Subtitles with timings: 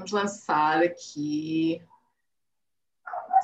[0.00, 1.82] Vamos lançar aqui.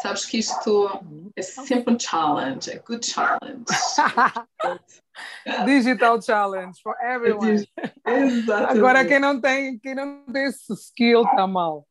[0.00, 0.88] Sabes que isto
[1.36, 3.66] é sempre um challenge, é good challenge.
[5.66, 7.68] Digital challenge for everyone.
[8.06, 8.78] Exatamente.
[8.78, 11.86] Agora quem não tem, quem não tem esse skill está mal.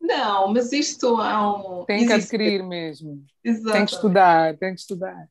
[0.00, 1.84] Não, mas isto é um.
[1.84, 3.24] Tem que adquirir mesmo.
[3.44, 3.72] Exatamente.
[3.72, 5.28] Tem que estudar, tem que estudar.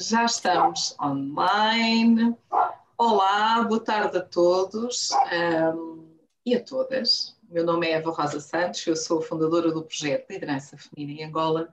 [0.00, 2.36] Já estamos online.
[2.96, 5.10] Olá, boa tarde a todos
[5.74, 7.36] um, e a todas.
[7.50, 11.72] Meu nome é Eva Rosa Santos, eu sou fundadora do projeto Liderança Feminina em Angola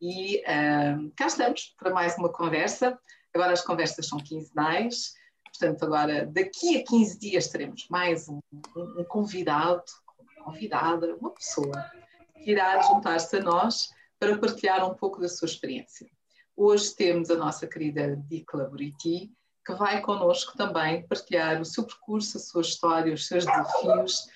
[0.00, 2.96] e um, cá estamos para mais uma conversa.
[3.34, 8.38] Agora as conversas são quinzenais, portanto, agora daqui a 15 dias teremos mais um,
[8.76, 9.82] um, convidado,
[10.44, 11.90] convidada, uma pessoa
[12.40, 16.08] que irá juntar-se a nós para partilhar um pouco da sua experiência.
[16.56, 19.32] Hoje temos a nossa querida Dicla Buriti,
[19.66, 24.28] que vai connosco também partilhar o seu percurso, a sua história, os seus desafios,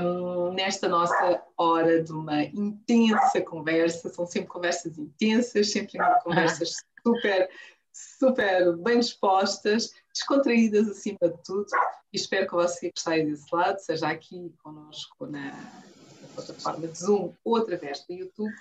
[0.00, 4.08] um, nesta nossa hora de uma intensa conversa.
[4.08, 7.50] São sempre conversas intensas, sempre conversas super,
[7.92, 11.66] super bem dispostas, descontraídas acima de tudo.
[12.12, 16.86] E espero que você que está aí desse lado, seja aqui conosco na, na plataforma
[16.86, 18.54] de Zoom ou através do YouTube,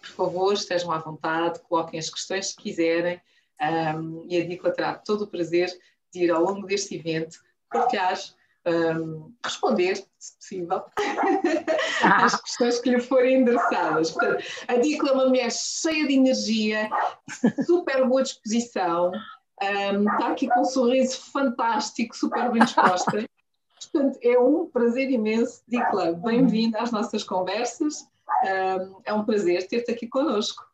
[0.00, 3.20] por favor, estejam à vontade, coloquem as questões que quiserem.
[3.60, 5.70] Um, e a Dicla terá todo o prazer
[6.12, 7.38] de ir ao longo deste evento
[7.70, 8.16] partilhar
[8.66, 10.82] um, responder, se possível,
[12.02, 14.10] às questões que lhe forem endereçadas.
[14.10, 16.88] Portanto, a Dicla é uma mulher cheia de energia,
[17.66, 19.12] super boa disposição,
[19.62, 23.24] um, está aqui com um sorriso fantástico, super bem disposta.
[23.92, 25.62] Portanto, é um prazer imenso.
[25.68, 28.06] Dicla, bem-vinda às nossas conversas.
[28.42, 30.64] Um, é um prazer ter-te aqui conosco.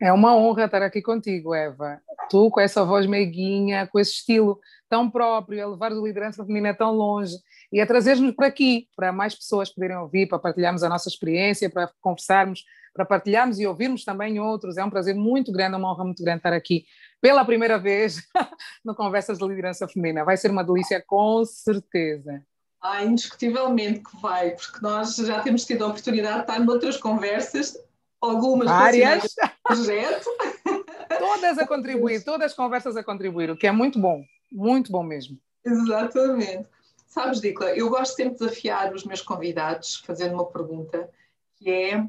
[0.00, 2.00] É uma honra estar aqui contigo, Eva.
[2.30, 6.72] Tu, com essa voz meiguinha, com esse estilo tão próprio, a levar a liderança feminina
[6.72, 7.36] tão longe
[7.70, 11.68] e a trazer-nos para aqui, para mais pessoas poderem ouvir, para partilharmos a nossa experiência,
[11.68, 14.78] para conversarmos, para partilharmos e ouvirmos também outros.
[14.78, 16.86] É um prazer muito grande, uma honra muito grande estar aqui
[17.20, 18.22] pela primeira vez
[18.82, 20.24] no Conversas de Liderança Feminina.
[20.24, 22.42] Vai ser uma delícia, com certeza.
[22.80, 27.76] Ah, indiscutivelmente que vai, porque nós já temos tido a oportunidade de estar noutras conversas
[28.20, 29.34] algumas Várias.
[29.64, 30.30] projeto.
[31.18, 35.02] todas a contribuir, todas as conversas a contribuir, o que é muito bom, muito bom
[35.02, 35.38] mesmo.
[35.64, 36.68] Exatamente.
[37.06, 41.10] Sabes, Dicla, eu gosto sempre de desafiar os meus convidados fazendo uma pergunta
[41.56, 42.06] que é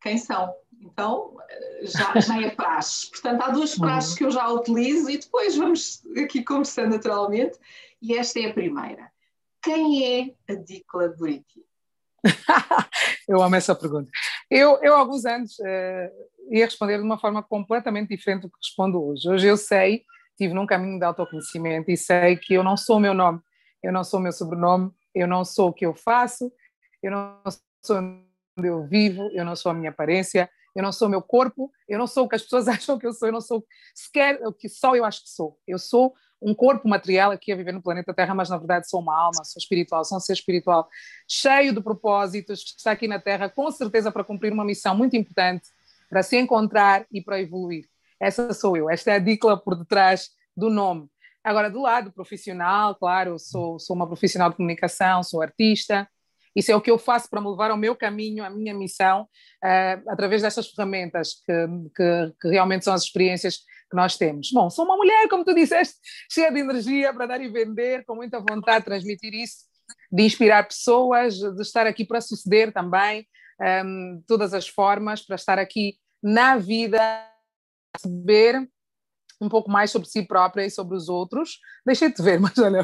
[0.00, 0.52] quem são?
[0.80, 1.36] Então,
[1.82, 3.08] já, já é praxe.
[3.08, 4.16] Portanto, há duas praxes uhum.
[4.16, 7.56] que eu já utilizo e depois vamos aqui conversando naturalmente.
[8.00, 9.10] E esta é a primeira.
[9.62, 11.64] Quem é a Dicla Buriti?
[13.28, 14.10] eu amo essa pergunta.
[14.54, 18.58] Eu, eu há alguns anos, uh, ia responder de uma forma completamente diferente do que
[18.62, 19.26] respondo hoje.
[19.26, 23.00] Hoje eu sei, estive num caminho de autoconhecimento e sei que eu não sou o
[23.00, 23.40] meu nome,
[23.82, 26.52] eu não sou o meu sobrenome, eu não sou o que eu faço,
[27.02, 27.40] eu não
[27.82, 31.22] sou onde eu vivo, eu não sou a minha aparência, eu não sou o meu
[31.22, 33.64] corpo, eu não sou o que as pessoas acham que eu sou, eu não sou
[33.94, 35.58] sequer o que só eu acho que sou.
[35.66, 36.12] Eu sou
[36.42, 39.44] um corpo material aqui a viver no planeta Terra, mas na verdade sou uma alma,
[39.44, 40.88] sou espiritual, sou um ser espiritual
[41.28, 45.16] cheio de propósitos, que está aqui na Terra com certeza para cumprir uma missão muito
[45.16, 45.68] importante,
[46.08, 47.86] para se encontrar e para evoluir.
[48.20, 51.08] Essa sou eu, esta é a Dicla por detrás do nome.
[51.42, 56.08] Agora, do lado profissional, claro, sou, sou uma profissional de comunicação, sou artista,
[56.54, 59.22] isso é o que eu faço para me levar ao meu caminho, à minha missão,
[59.22, 61.66] uh, através destas ferramentas que,
[61.96, 63.60] que, que, realmente são as experiências
[63.92, 64.50] que nós temos.
[64.50, 65.96] Bom, sou uma mulher, como tu disseste,
[66.30, 69.66] cheia de energia para dar e vender, com muita vontade de transmitir isso,
[70.10, 73.26] de inspirar pessoas, de estar aqui para suceder também,
[73.60, 76.98] um, de todas as formas, para estar aqui na vida,
[77.98, 78.66] saber
[79.42, 81.58] um pouco mais sobre si própria e sobre os outros.
[81.84, 82.80] Deixei de ver, mas olha,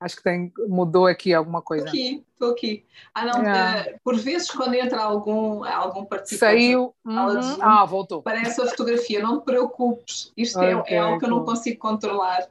[0.00, 1.86] acho que tem, mudou aqui alguma coisa.
[1.86, 2.86] Estou aqui, estou aqui.
[3.12, 3.94] Ah, não, é.
[3.94, 6.52] uh, por vezes quando entra algum, algum participante...
[6.52, 7.58] Saiu, uhum.
[7.60, 8.22] ah, voltou.
[8.22, 11.44] Parece a fotografia, não te preocupes, isto é, okay, é, é algo que eu não
[11.44, 12.46] consigo controlar.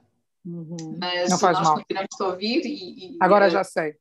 [0.45, 0.97] Uhum.
[0.99, 1.77] Mas não faz nós mal.
[1.77, 3.95] continuamos a ouvir e, e Agora já sei.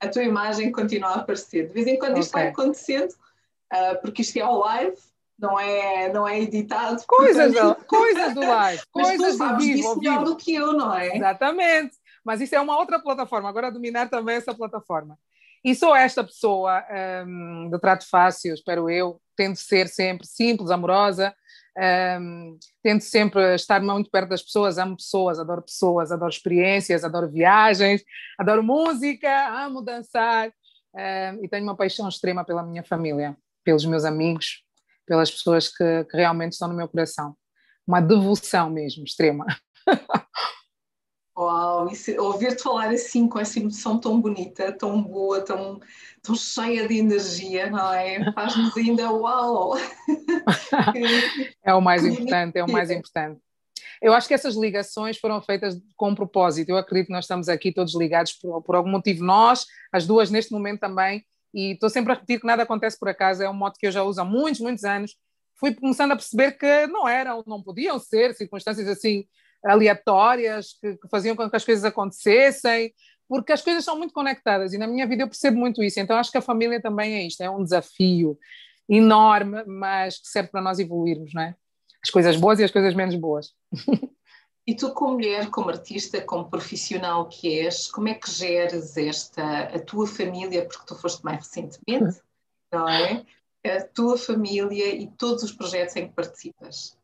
[0.00, 1.68] A tua imagem continua a aparecer.
[1.68, 2.42] De vez em quando isto okay.
[2.42, 4.96] vai acontecendo, uh, porque isto é ao live,
[5.38, 7.02] não é, não é editado.
[7.06, 10.54] Coisas, do, coisas do live, coisas Mas tu sabes do vivo, disso melhor do que
[10.54, 11.16] eu, não é?
[11.16, 11.96] Exatamente.
[12.24, 15.18] Mas isso é uma outra plataforma, agora dominar também essa plataforma.
[15.62, 16.84] E sou esta pessoa
[17.26, 21.34] um, de trato fácil, espero eu, tento ser sempre simples, amorosa,
[22.20, 27.30] um, tento sempre estar muito perto das pessoas, amo pessoas, adoro pessoas, adoro experiências, adoro
[27.30, 28.02] viagens,
[28.38, 30.52] adoro música, amo dançar
[30.94, 34.63] um, e tenho uma paixão extrema pela minha família, pelos meus amigos,
[35.06, 37.36] pelas pessoas que, que realmente estão no meu coração.
[37.86, 39.44] Uma devoção mesmo, extrema.
[41.36, 45.80] Uau, ouvir-te falar assim, com essa emoção tão bonita, tão boa, tão,
[46.22, 48.32] tão cheia de energia, não é?
[48.32, 49.76] Faz-nos ainda uau!
[51.64, 53.40] é o mais importante, é o mais importante.
[54.00, 56.68] Eu acho que essas ligações foram feitas com propósito.
[56.68, 59.24] Eu acredito que nós estamos aqui todos ligados por, por algum motivo.
[59.24, 61.24] Nós, as duas neste momento também,
[61.54, 63.92] e estou sempre a repetir que nada acontece por acaso, é um modo que eu
[63.92, 65.14] já uso há muitos, muitos anos.
[65.58, 69.24] Fui começando a perceber que não eram, não podiam ser circunstâncias assim
[69.64, 72.92] aleatórias que, que faziam com que as coisas acontecessem,
[73.28, 76.00] porque as coisas são muito conectadas e na minha vida eu percebo muito isso.
[76.00, 78.36] Então acho que a família também é isto, é um desafio
[78.88, 81.54] enorme, mas que serve para nós evoluirmos, não é?
[82.02, 83.52] As coisas boas e as coisas menos boas.
[84.66, 89.64] E tu, como mulher, como artista, como profissional que és, como é que geres esta,
[89.64, 92.20] a tua família, porque tu foste mais recentemente,
[92.72, 93.24] não é?
[93.64, 96.98] A tua família e todos os projetos em que participas?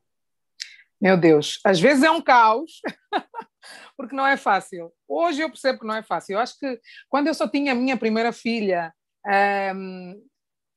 [1.00, 2.80] Meu Deus, às vezes é um caos,
[3.96, 4.92] porque não é fácil.
[5.08, 6.34] Hoje eu percebo que não é fácil.
[6.34, 6.78] Eu acho que
[7.08, 8.92] quando eu só tinha a minha primeira filha,
[9.74, 10.22] um,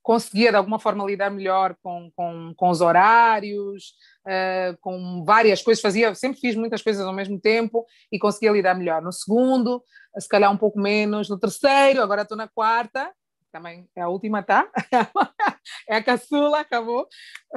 [0.04, 3.94] conseguia de alguma forma lidar melhor com, com, com os horários,
[4.28, 8.76] uh, com várias coisas, fazia, sempre fiz muitas coisas ao mesmo tempo e conseguia lidar
[8.76, 9.02] melhor.
[9.02, 9.84] No segundo,
[10.20, 11.30] se calhar um pouco menos.
[11.30, 13.12] No terceiro, agora estou na quarta,
[13.52, 14.70] também é a última, tá?
[15.90, 17.08] é a caçula, acabou.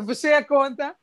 [0.06, 0.96] Fechei a conta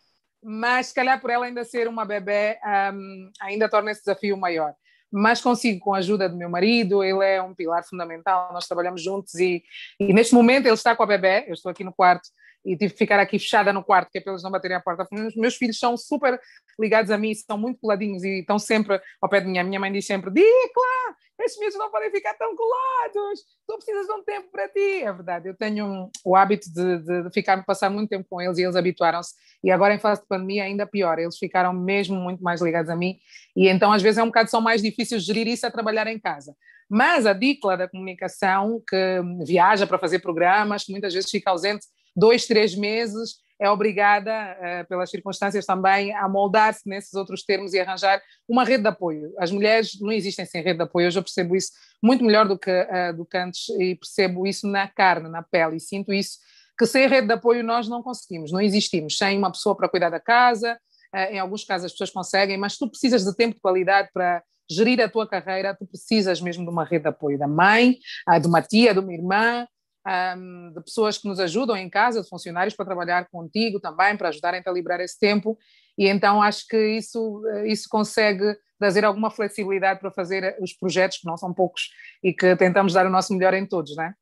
[0.44, 2.60] mas se calhar por ela ainda ser uma bebê,
[2.94, 4.76] um, ainda torna esse desafio maior.
[5.16, 9.04] Mas consigo, com a ajuda do meu marido, ele é um pilar fundamental, nós trabalhamos
[9.04, 9.64] juntos e,
[10.00, 12.30] e neste momento ele está com a bebê, eu estou aqui no quarto
[12.66, 14.80] e tive que ficar aqui fechada no quarto, que é para eles não baterem a
[14.80, 15.08] porta.
[15.12, 16.40] Meus, meus filhos são super
[16.80, 19.58] ligados a mim, são muito coladinhos e estão sempre ao pé de mim.
[19.58, 24.08] A minha mãe diz sempre: Dicla, estes miúdos não podem ficar tão colados, tu precisas
[24.08, 25.02] de um tempo para ti.
[25.04, 28.42] É verdade, eu tenho um, o hábito de, de, de ficar, passar muito tempo com
[28.42, 29.34] eles e eles habituaram-se.
[29.64, 32.96] E agora, em fase de pandemia, ainda pior, eles ficaram mesmo muito mais ligados a
[32.96, 33.18] mim.
[33.56, 36.20] E então, às vezes, é um bocado são mais difíceis gerir isso a trabalhar em
[36.20, 36.56] casa.
[36.90, 41.86] Mas a Dicla da comunicação, que viaja para fazer programas, que muitas vezes fica ausente
[42.16, 47.80] dois, três meses, é obrigada, uh, pelas circunstâncias também, a moldar-se nesses outros termos e
[47.80, 49.34] arranjar uma rede de apoio.
[49.40, 51.72] As mulheres não existem sem rede de apoio, hoje eu percebo isso
[52.02, 55.78] muito melhor do que, uh, do que antes e percebo isso na carne, na pele,
[55.78, 56.40] e sinto isso,
[56.78, 60.10] que sem rede de apoio nós não conseguimos, não existimos, sem uma pessoa para cuidar
[60.10, 60.78] da casa,
[61.16, 64.44] uh, em alguns casos as pessoas conseguem, mas tu precisas de tempo de qualidade para
[64.70, 67.98] gerir a tua carreira, tu precisas mesmo de uma rede de apoio da mãe,
[68.42, 69.68] de uma tia, de uma irmã,
[70.06, 74.30] um, de pessoas que nos ajudam em casa, de funcionários para trabalhar contigo também, para
[74.30, 75.58] ajudarem-te a liberar esse tempo,
[75.98, 81.28] e então acho que isso, isso consegue trazer alguma flexibilidade para fazer os projetos, que
[81.28, 81.90] não são poucos,
[82.22, 84.14] e que tentamos dar o nosso melhor em todos, não é?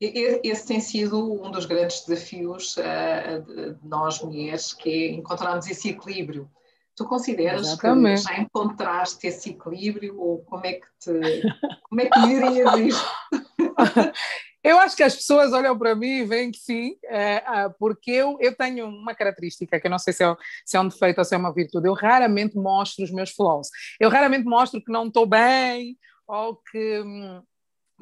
[0.00, 5.90] Esse tem sido um dos grandes desafios uh, de nós mulheres, que é encontrarmos esse
[5.90, 6.50] equilíbrio
[6.96, 8.22] Tu consideras Exatamente.
[8.22, 11.42] que já encontraste esse equilíbrio ou como é que te
[11.88, 13.10] como é que dirias isto?
[14.64, 18.10] Eu acho que as pessoas olham para mim e veem que sim, é, ah, porque
[18.10, 21.18] eu, eu tenho uma característica que eu não sei se é, se é um defeito
[21.18, 21.86] ou se é uma virtude.
[21.86, 23.68] Eu raramente mostro os meus flaws.
[24.00, 27.42] Eu raramente mostro que não estou bem ou que, hum,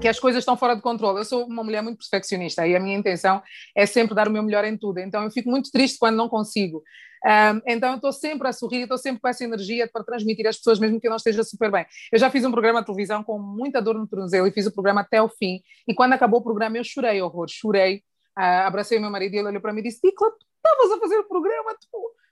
[0.01, 1.19] que as coisas estão fora de controle.
[1.19, 3.43] Eu sou uma mulher muito perfeccionista e a minha intenção
[3.75, 4.99] é sempre dar o meu melhor em tudo.
[4.99, 6.85] Então eu fico muito triste quando não consigo.
[7.25, 10.57] Um, então eu estou sempre a sorrir, estou sempre com essa energia para transmitir às
[10.57, 11.87] pessoas, mesmo que eu não esteja super bem.
[12.11, 14.73] Eu já fiz um programa de televisão com muita dor no tornozelo e fiz o
[14.73, 15.63] programa até o fim.
[15.87, 18.03] E quando acabou o programa eu chorei horror, chorei.
[18.37, 20.93] Uh, abracei o meu marido e ele olhou para mim e disse: Dicla, tu estavas
[20.93, 21.77] a fazer o programa,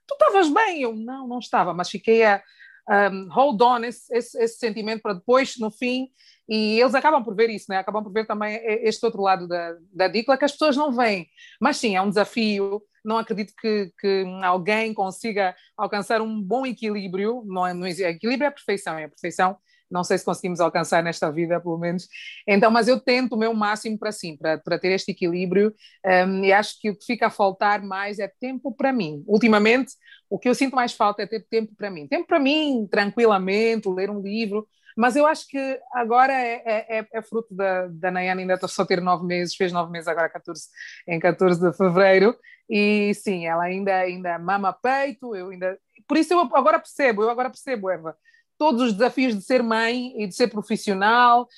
[0.07, 0.83] tu estavas bem.
[0.83, 2.43] Eu não, não estava, mas fiquei a
[2.91, 6.11] um, hold on esse, esse, esse sentimento para depois, no fim,
[6.49, 7.79] e eles acabam por ver isso, né?
[7.79, 11.29] acabam por ver também este outro lado da, da Dicla que as pessoas não veem.
[11.61, 12.83] Mas sim, é um desafio.
[13.05, 17.43] Não acredito que, que alguém consiga alcançar um bom equilíbrio.
[17.47, 17.87] Não, é, não.
[17.87, 19.57] Equilíbrio é a perfeição, é a perfeição.
[19.91, 22.07] Não sei se conseguimos alcançar nesta vida, pelo menos.
[22.47, 25.75] Então, mas eu tento o meu máximo para sim, para, para ter este equilíbrio.
[26.07, 29.25] Um, e acho que o que fica a faltar mais é tempo para mim.
[29.27, 29.95] Ultimamente,
[30.29, 32.07] o que eu sinto mais falta é ter tempo para mim.
[32.07, 37.09] Tempo para mim, tranquilamente, ler um livro mas eu acho que agora é, é, é,
[37.13, 40.69] é fruto da, da Nayana ainda só ter nove meses, fez nove meses agora 14,
[41.09, 42.37] em 14 de fevereiro,
[42.69, 45.79] e sim, ela ainda, ainda mama peito, eu ainda.
[46.07, 48.17] Por isso eu agora percebo, eu agora percebo, Eva,
[48.61, 51.49] todos os desafios de ser mãe e de ser profissional,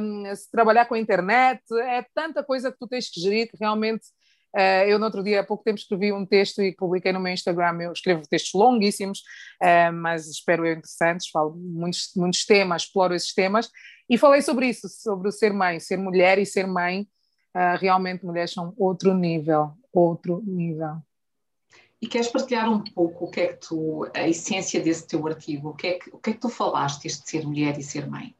[0.00, 0.22] um,
[0.52, 4.04] trabalhar com a internet, é tanta coisa que tu tens que gerir que realmente
[4.54, 7.32] Uh, eu, no outro dia, há pouco tempo, escrevi um texto e publiquei no meu
[7.32, 7.76] Instagram.
[7.80, 9.18] Eu escrevo textos longuíssimos,
[9.60, 11.28] uh, mas espero eu interessantes.
[11.28, 13.68] Falo muitos, muitos temas, exploro esses temas.
[14.08, 17.08] E falei sobre isso, sobre o ser mãe, ser mulher e ser mãe.
[17.56, 20.98] Uh, realmente, mulheres são outro nível, outro nível.
[22.00, 25.70] e queres partilhar um pouco o que é que tu, a essência desse teu artigo,
[25.70, 28.08] o que é que, o que, é que tu falaste de ser mulher e ser
[28.08, 28.34] mãe?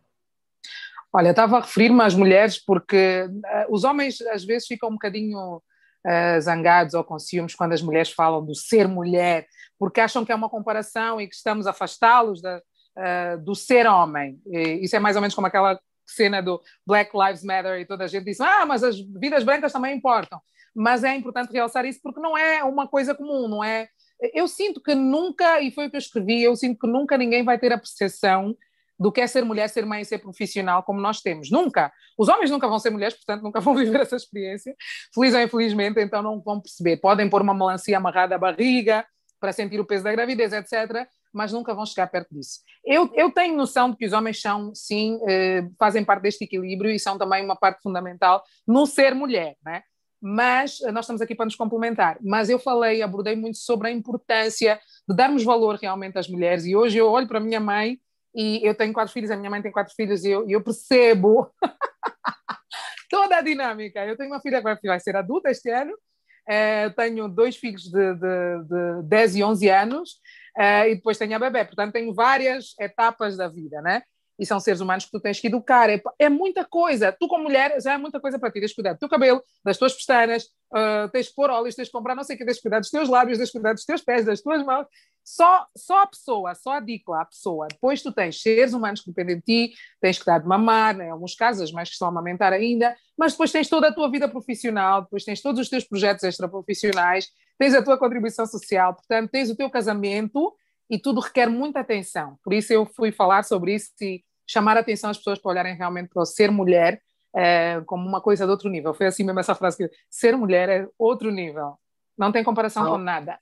[1.12, 5.62] Olha, estava a referir-me às mulheres porque uh, os homens às vezes ficam um bocadinho
[6.06, 9.46] uh, zangados ou com ciúmes quando as mulheres falam do ser mulher,
[9.78, 14.40] porque acham que é uma comparação e que estamos a afastá-los uh, do ser homem.
[14.46, 18.04] E isso é mais ou menos como aquela cena do Black Lives Matter e toda
[18.04, 20.40] a gente diz: ah, mas as vidas brancas também importam
[20.74, 23.88] mas é importante realçar isso porque não é uma coisa comum, não é?
[24.32, 27.44] Eu sinto que nunca, e foi o que eu escrevi, eu sinto que nunca ninguém
[27.44, 28.56] vai ter a percepção
[28.98, 31.50] do que é ser mulher, ser mãe e ser profissional como nós temos.
[31.50, 31.92] Nunca.
[32.18, 34.74] Os homens nunca vão ser mulheres, portanto nunca vão viver essa experiência,
[35.14, 36.98] feliz ou infelizmente, então não vão perceber.
[36.98, 39.04] Podem pôr uma melancia amarrada à barriga
[39.40, 42.60] para sentir o peso da gravidez, etc., mas nunca vão chegar perto disso.
[42.84, 46.92] Eu, eu tenho noção de que os homens são, sim, eh, fazem parte deste equilíbrio
[46.92, 49.82] e são também uma parte fundamental no ser mulher, né?
[50.26, 52.16] mas eh, nós estamos aqui para nos complementar.
[52.22, 56.74] Mas eu falei, abordei muito sobre a importância de darmos valor realmente às mulheres, e
[56.74, 57.98] hoje eu olho para a minha mãe,
[58.34, 61.52] e eu tenho quatro filhos, a minha mãe tem quatro filhos, e eu, eu percebo
[63.08, 64.04] toda a dinâmica.
[64.04, 68.14] Eu tenho uma filha que vai ser adulta este ano, uh, tenho dois filhos de,
[68.14, 70.10] de, de 10 e 11 anos,
[70.58, 74.02] uh, e depois tenho a bebê, portanto tenho várias etapas da vida, né?
[74.38, 75.88] E são seres humanos que tu tens que educar.
[75.88, 77.12] É, é muita coisa.
[77.12, 78.60] Tu, como mulher, já é muita coisa para ti.
[78.60, 81.88] Tens que cuidar do teu cabelo, das tuas pestanas, uh, tens que pôr óleos, tens
[81.88, 83.72] que comprar não sei o que, tens que cuidar dos teus lábios, tens que cuidar
[83.72, 84.86] dos teus pés, das tuas mãos.
[85.24, 87.66] Só, só a pessoa, só a dicla, a pessoa.
[87.70, 91.06] Depois tu tens seres humanos que dependem de ti, tens que dar de mamar, né,
[91.06, 93.94] em alguns casos, as mães que estão a amamentar ainda, mas depois tens toda a
[93.94, 98.94] tua vida profissional, depois tens todos os teus projetos extraprofissionais, tens a tua contribuição social,
[98.94, 100.54] portanto, tens o teu casamento
[100.88, 102.38] e tudo requer muita atenção.
[102.42, 105.76] Por isso eu fui falar sobre isso e chamar a atenção às pessoas para olharem
[105.76, 107.00] realmente para o ser mulher
[107.34, 108.94] é, como uma coisa de outro nível.
[108.94, 111.78] Foi assim mesmo essa frase que ser mulher é outro nível.
[112.16, 113.38] Não tem comparação com nada.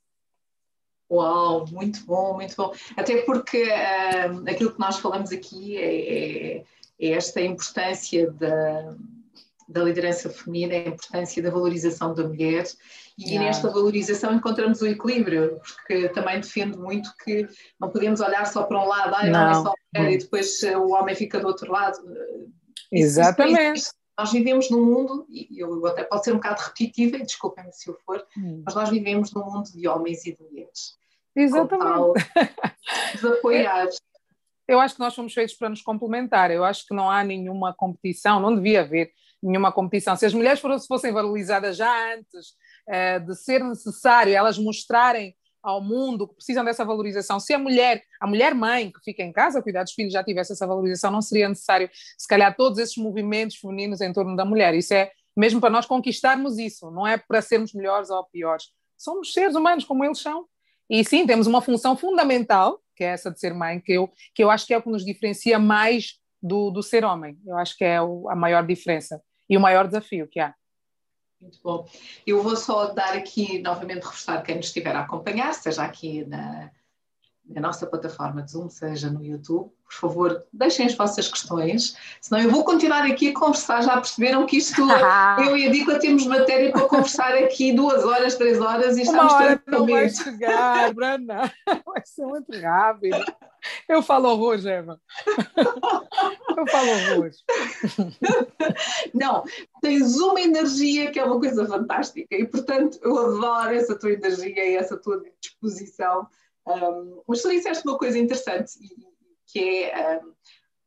[1.11, 2.73] Uau, muito bom, muito bom.
[2.97, 6.65] Até porque uh, aquilo que nós falamos aqui é, é,
[6.99, 8.97] é esta importância da
[9.69, 12.65] da liderança feminina, a importância da valorização da mulher
[13.19, 13.47] e yeah.
[13.47, 17.47] nesta valorização encontramos o equilíbrio, porque também defendo muito que
[17.79, 20.93] não podemos olhar só para um lado, ah, não, é só mulher, e depois o
[20.93, 21.99] homem fica do outro lado.
[22.91, 23.81] Exatamente.
[23.81, 27.73] Isso, nós vivemos num mundo, e eu até posso ser um bocado repetitiva, e desculpem-me
[27.73, 28.63] se eu for, hum.
[28.65, 30.97] mas nós vivemos num mundo de homens e de mulheres.
[31.35, 32.29] Exatamente.
[33.15, 33.89] desapoiar
[34.73, 36.51] eu acho que nós fomos feitos para nos complementar.
[36.51, 40.17] Eu acho que não há nenhuma competição, não devia haver nenhuma competição.
[40.17, 42.51] Se as mulheres fossem valorizadas já antes
[42.89, 48.03] uh, de ser necessário elas mostrarem ao mundo que precisam dessa valorização, se a mulher,
[48.21, 51.11] a mulher mãe que fica em casa a cuidar dos filhos já tivesse essa valorização,
[51.11, 54.75] não seria necessário, se calhar, todos esses movimentos femininos em torno da mulher.
[54.75, 58.67] Isso é mesmo para nós conquistarmos isso, não é para sermos melhores ou piores.
[58.99, 60.47] Somos seres humanos como eles são.
[60.91, 64.45] E sim, temos uma função fundamental, que é essa de ser mãe, que eu, que
[64.45, 67.39] eu acho que é o que nos diferencia mais do, do ser homem.
[67.47, 69.23] Eu acho que é o, a maior diferença
[69.53, 70.55] e o maior desafio que há.
[71.39, 71.87] Muito bom.
[72.27, 76.71] Eu vou só dar aqui novamente reforçar quem nos estiver a acompanhar, seja aqui na,
[77.47, 82.41] na nossa plataforma de Zoom, seja no YouTube, por favor, deixem as vossas questões, senão
[82.41, 83.83] eu vou continuar aqui a conversar.
[83.83, 84.81] Já perceberam que isto,
[85.45, 89.35] eu e a Dica temos matéria para conversar aqui duas horas, três horas e estamos
[89.35, 91.53] Uma hora não vai chegar, Brana,
[91.85, 93.23] vai ser muito rápido.
[93.89, 95.01] Eu falo horror, Eva.
[96.57, 97.31] Eu falo horror.
[99.15, 99.45] Não,
[99.81, 104.65] tens uma energia que é uma coisa fantástica e, portanto, eu adoro essa tua energia
[104.67, 106.29] e essa tua disposição
[106.67, 108.73] um, mas tu disseste uma coisa interessante,
[109.47, 110.33] que é um,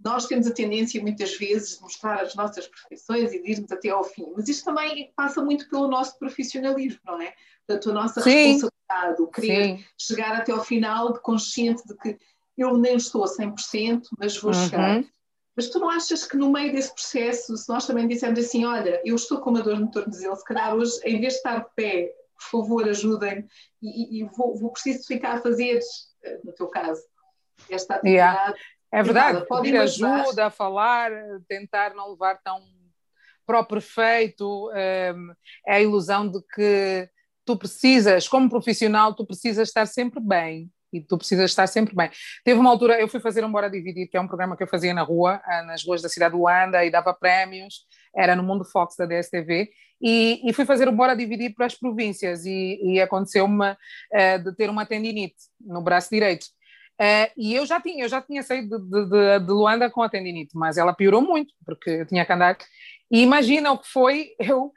[0.04, 3.90] nós temos a tendência muitas vezes de mostrar as nossas perfeições e de irmos até
[3.90, 7.34] ao fim, mas isto também passa muito pelo nosso profissionalismo, não é?
[7.66, 8.54] Portanto, a nossa Sim.
[8.54, 9.86] responsabilidade, o querer Sim.
[9.98, 12.18] chegar até ao final de consciente de que
[12.58, 14.66] eu nem estou a 100%, mas vou uhum.
[14.66, 15.04] chegar.
[15.56, 19.02] Mas tu não achas que no meio desse processo, se nós também dissermos assim, olha,
[19.06, 21.70] eu estou com uma dor no tornozelo, se calhar hoje, em vez de estar de
[21.76, 23.48] pé por favor, ajudem
[23.82, 25.80] e, e vou, vou, preciso ficar a fazer,
[26.24, 27.02] eh, no teu caso,
[27.70, 28.38] esta atividade.
[28.38, 28.56] Yeah.
[28.92, 31.12] É verdade, pedir ajuda, a falar,
[31.48, 32.62] tentar não levar tão
[33.46, 35.32] para o perfeito, ehm,
[35.68, 37.10] é a ilusão de que
[37.46, 42.10] tu precisas, como profissional, tu precisas estar sempre bem e tu precisas estar sempre bem.
[42.44, 44.68] Teve uma altura, eu fui fazer um Bora Dividir, que é um programa que eu
[44.68, 47.86] fazia na rua, ah, nas ruas da cidade de Luanda, e dava prémios,
[48.16, 49.70] era no Mundo Fox da DSTV,
[50.02, 54.56] e, e fui fazer o Bora Dividir para as províncias, e, e aconteceu-me uh, de
[54.56, 56.46] ter uma tendinite no braço direito.
[57.00, 60.10] Uh, e eu já tinha, eu já tinha saído de, de, de, Luanda com a
[60.10, 62.58] tendinite, mas ela piorou muito, porque eu tinha que andar.
[63.12, 64.72] E imagina o que foi eu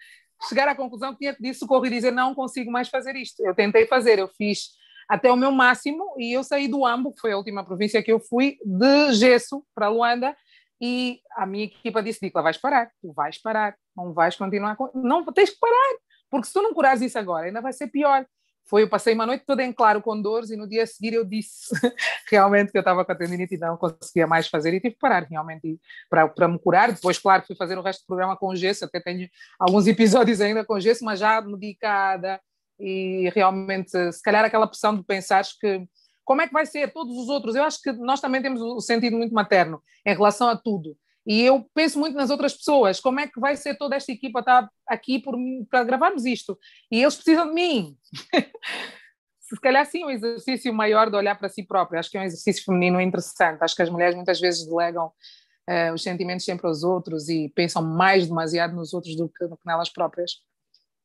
[0.49, 3.41] chegar à conclusão que tinha que pedir socorro e dizer não consigo mais fazer isto.
[3.45, 4.71] Eu tentei fazer, eu fiz
[5.09, 8.13] até o meu máximo e eu saí do Ambo, que foi a última província que
[8.13, 10.37] eu fui, de gesso para Luanda
[10.81, 14.91] e a minha equipa disse, Dicla, vais parar, tu vais parar, não vais continuar, com...
[14.95, 15.97] não, tens que parar,
[16.31, 18.25] porque se tu não curares isso agora, ainda vai ser pior.
[18.69, 21.15] Foi, eu passei uma noite toda em claro com dores e no dia a seguir
[21.15, 21.71] eu disse
[22.31, 25.01] realmente que eu estava com a tendinite e não conseguia mais fazer e tive que
[25.01, 26.93] parar realmente para, me curar.
[26.93, 29.27] Depois, claro, fui fazer o resto do programa com gesso, até tenho
[29.59, 32.39] alguns episódios ainda com gesso, mas já medicada,
[32.79, 35.87] e realmente, se calhar, aquela pressão de pensar que
[36.25, 37.55] como é que vai ser todos os outros.
[37.55, 40.95] Eu acho que nós também temos o sentido muito materno em relação a tudo.
[41.27, 44.41] E eu penso muito nas outras pessoas, como é que vai ser toda esta equipa
[44.41, 45.35] estar aqui por,
[45.71, 46.59] para gravarmos isto?
[46.91, 47.97] E eles precisam de mim.
[49.41, 51.99] se calhar sim, um exercício maior de olhar para si próprio.
[51.99, 53.63] Acho que é um exercício feminino interessante.
[53.63, 57.83] Acho que as mulheres muitas vezes delegam uh, os sentimentos sempre aos outros e pensam
[57.83, 60.33] mais demasiado nos outros do que, do que nelas próprias.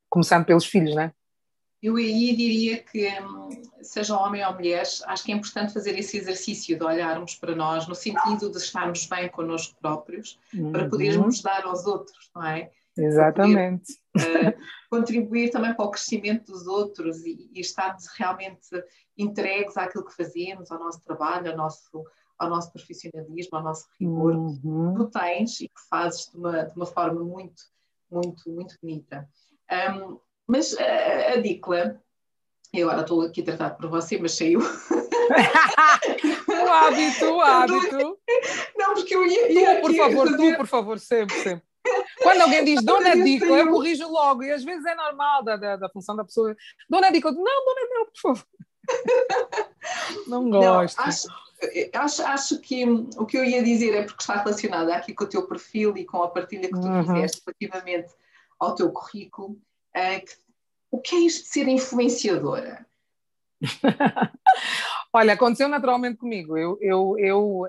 [0.09, 1.13] Começando pelos filhos, né?
[1.83, 3.49] Eu aí diria que, hum,
[3.81, 7.85] seja homem ou mulher, acho que é importante fazer esse exercício de olharmos para nós
[7.89, 10.71] no sentido de estarmos bem connosco próprios, uhum.
[10.71, 12.71] para podermos dar aos outros, não é?
[12.95, 13.99] Exatamente.
[14.13, 14.57] Poder, uh,
[14.89, 18.69] contribuir também para o crescimento dos outros e, e estarmos realmente
[19.17, 22.05] entregues àquilo que fazemos, ao nosso trabalho, ao nosso,
[22.39, 24.93] ao nosso profissionalismo, ao nosso rigor uhum.
[24.93, 27.63] que tu tens e que fazes de uma, de uma forma muito,
[28.09, 29.27] muito, muito bonita.
[29.69, 30.17] Um,
[30.53, 31.99] mas a, a Dicla,
[32.71, 34.59] eu agora estou aqui tratado por você, mas saiu.
[36.47, 38.19] o hábito, o hábito.
[38.77, 39.51] Não, porque eu ia.
[39.51, 40.51] ia tu, por favor, fazer...
[40.51, 41.63] tu, por favor, sempre, sempre.
[42.21, 45.75] Quando alguém diz Dona Dicla, eu corrijo logo, e às vezes é normal da, da,
[45.75, 46.55] da função da pessoa.
[46.87, 48.45] Dona Dicla, não, Dona não, por favor.
[50.27, 50.97] Não gosto.
[50.97, 51.27] Não, acho,
[51.93, 55.29] acho, acho que o que eu ia dizer é porque está relacionado aqui com o
[55.29, 57.05] teu perfil e com a partilha que tu uhum.
[57.05, 58.13] fizeste relativamente
[58.59, 59.57] ao teu currículo
[59.95, 60.25] Uh,
[60.93, 62.85] o que é isto de ser influenciadora?
[65.11, 66.55] Olha, aconteceu naturalmente comigo.
[66.55, 67.67] Eu, eu, eu,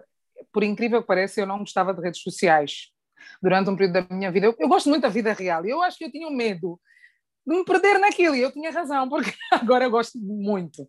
[0.52, 2.90] por incrível que pareça, eu não gostava de redes sociais
[3.42, 4.44] durante um período da minha vida.
[4.44, 6.78] Eu, eu gosto muito da vida real e eu acho que eu tinha um medo
[7.46, 10.86] de me perder naquilo e eu tinha razão, porque agora eu gosto muito.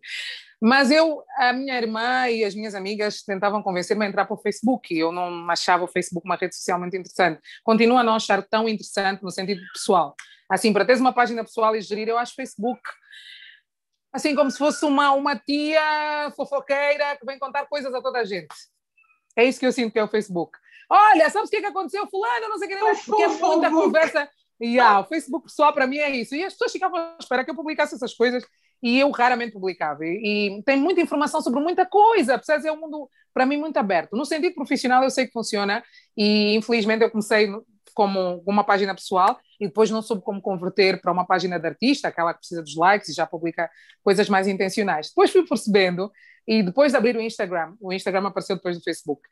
[0.60, 4.42] Mas eu, a minha irmã e as minhas amigas tentavam convencer-me a entrar para o
[4.42, 7.40] Facebook e eu não achava o Facebook uma rede social muito interessante.
[7.64, 10.14] Continuo a não achar tão interessante no sentido pessoal.
[10.48, 12.80] Assim, para teres uma página pessoal e gerir, eu acho Facebook
[14.16, 18.24] assim como se fosse uma, uma tia fofoqueira que vem contar coisas a toda a
[18.24, 18.48] gente.
[19.36, 20.58] É isso que eu sinto que é o Facebook.
[20.90, 22.06] Olha, sabes o que, é que aconteceu?
[22.08, 24.28] Fulano, não sei o que, porque é muita conversa.
[24.58, 26.34] E yeah, o Facebook pessoal para mim é isso.
[26.34, 28.42] E as pessoas ficavam à espera que eu publicasse essas coisas
[28.82, 30.06] e eu raramente publicava.
[30.06, 32.64] E, e tem muita informação sobre muita coisa, percebes?
[32.64, 34.16] É um mundo, para mim, muito aberto.
[34.16, 35.84] No sentido profissional, eu sei que funciona
[36.16, 37.52] e, infelizmente, eu comecei
[37.94, 42.08] como uma página pessoal e depois não soube como converter para uma página de artista,
[42.08, 43.70] aquela que precisa dos likes e já publica
[44.02, 45.08] coisas mais intencionais.
[45.08, 46.10] Depois fui percebendo
[46.46, 49.22] e depois de abrir o Instagram, o Instagram apareceu depois do Facebook.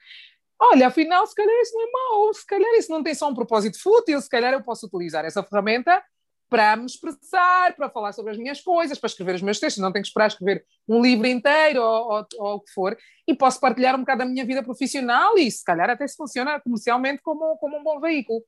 [0.58, 3.34] Olha, afinal, se calhar isso não é mau, se calhar isso não tem só um
[3.34, 6.02] propósito fútil, se calhar eu posso utilizar essa ferramenta
[6.48, 9.90] para me expressar, para falar sobre as minhas coisas, para escrever os meus textos, não
[9.92, 13.58] tenho que esperar escrever um livro inteiro ou, ou, ou, o que for, e posso
[13.58, 17.56] partilhar um bocado da minha vida profissional e se calhar até se funciona comercialmente como,
[17.58, 18.40] como um bom veículo.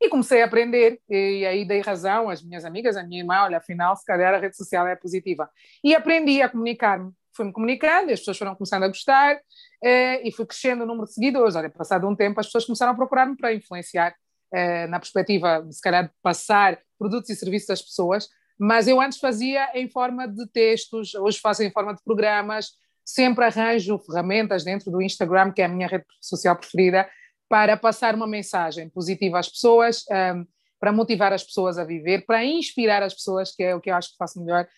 [0.00, 3.58] E comecei a aprender, e aí dei razão às minhas amigas, à minha irmã, olha,
[3.58, 5.48] afinal, se calhar a rede social é positiva.
[5.84, 7.12] E aprendi a comunicar-me.
[7.36, 9.38] Fui-me comunicando, as pessoas foram começando a gostar,
[9.84, 11.54] eh, e fui crescendo o número de seguidores.
[11.54, 14.14] Olha, passado um tempo, as pessoas começaram a procurar-me para influenciar,
[14.52, 19.18] eh, na perspectiva, se calhar, de passar produtos e serviços às pessoas, mas eu antes
[19.18, 22.72] fazia em forma de textos, hoje faço em forma de programas,
[23.04, 27.08] sempre arranjo ferramentas dentro do Instagram, que é a minha rede social preferida,
[27.50, 30.46] para passar uma mensagem positiva às pessoas, um,
[30.78, 33.96] para motivar as pessoas a viver, para inspirar as pessoas, que é o que eu
[33.96, 34.68] acho que faço melhor,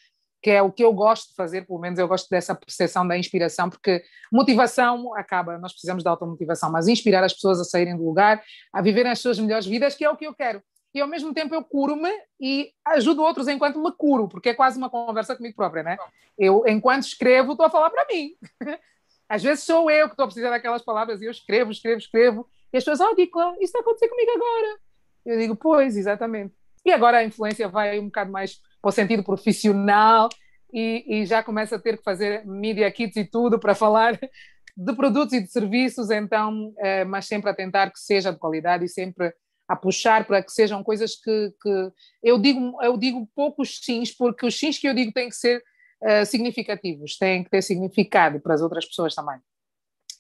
[0.43, 3.17] que é o que eu gosto de fazer, pelo menos eu gosto dessa percepção da
[3.17, 8.05] inspiração, porque motivação acaba, nós precisamos de automotivação, mas inspirar as pessoas a saírem do
[8.07, 10.63] lugar, a viverem as suas melhores vidas, que é o que eu quero.
[10.95, 14.79] E ao mesmo tempo eu curo-me e ajudo outros enquanto me curo, porque é quase
[14.79, 15.99] uma conversa comigo própria, né?
[16.39, 18.33] Eu, enquanto escrevo, estou a falar para mim.
[19.29, 22.49] Às vezes sou eu que estou a precisar daquelas palavras e eu escrevo, escrevo, escrevo,
[22.73, 24.79] e as pessoas, oh, Dicla, isso está a acontecer comigo agora.
[25.25, 26.55] Eu digo, pois, exatamente.
[26.85, 30.29] E agora a influência vai um bocado mais para o sentido profissional
[30.73, 34.19] e, e já começa a ter que fazer media kits e tudo para falar
[34.77, 38.85] de produtos e de serviços, então, é, mas sempre a tentar que seja de qualidade
[38.85, 39.33] e sempre
[39.69, 44.45] a puxar para que sejam coisas que, que eu digo eu digo poucos sims porque
[44.45, 45.63] os sims que eu digo têm que ser
[46.03, 49.39] uh, significativos têm que ter significado para as outras pessoas também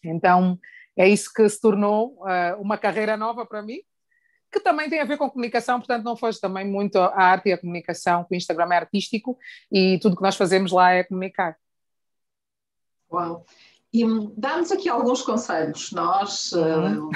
[0.05, 0.59] então
[0.97, 3.81] é isso que se tornou uh, uma carreira nova para mim
[4.53, 7.53] que também tem a ver com comunicação, portanto não foge também muito a arte e
[7.53, 9.39] a comunicação, que o Instagram é artístico
[9.73, 11.57] e tudo que nós fazemos lá é comunicar.
[13.11, 13.47] Uau!
[13.93, 14.05] E
[14.37, 15.91] dá-nos aqui alguns conselhos.
[15.93, 17.11] Nós uh,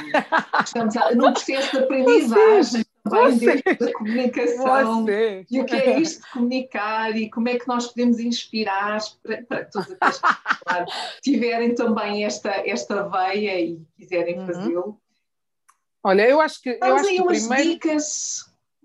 [0.65, 5.05] estamos num processo de aprendizagem também dentro da comunicação.
[5.05, 5.47] Você.
[5.51, 9.43] E o que é isto de comunicar e como é que nós podemos inspirar para,
[9.43, 10.87] para todos aqueles que claro,
[11.23, 14.47] tiverem também esta, esta veia e quiserem uhum.
[14.47, 15.01] fazê-lo.
[16.03, 16.79] Olha, eu acho que.
[16.81, 18.45] eu acho aí que umas primeiro, dicas.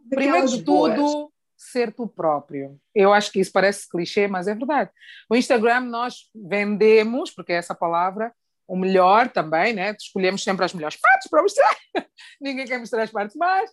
[0.09, 1.29] Primeiro de tudo, boas.
[1.55, 2.79] ser tu próprio.
[2.95, 4.89] Eu acho que isso parece clichê, mas é verdade.
[5.29, 8.33] O Instagram nós vendemos, porque é essa palavra,
[8.67, 9.95] o melhor também, né?
[9.99, 11.75] Escolhemos sempre as melhores partes para mostrar.
[12.39, 13.69] Ninguém quer mostrar as partes mais,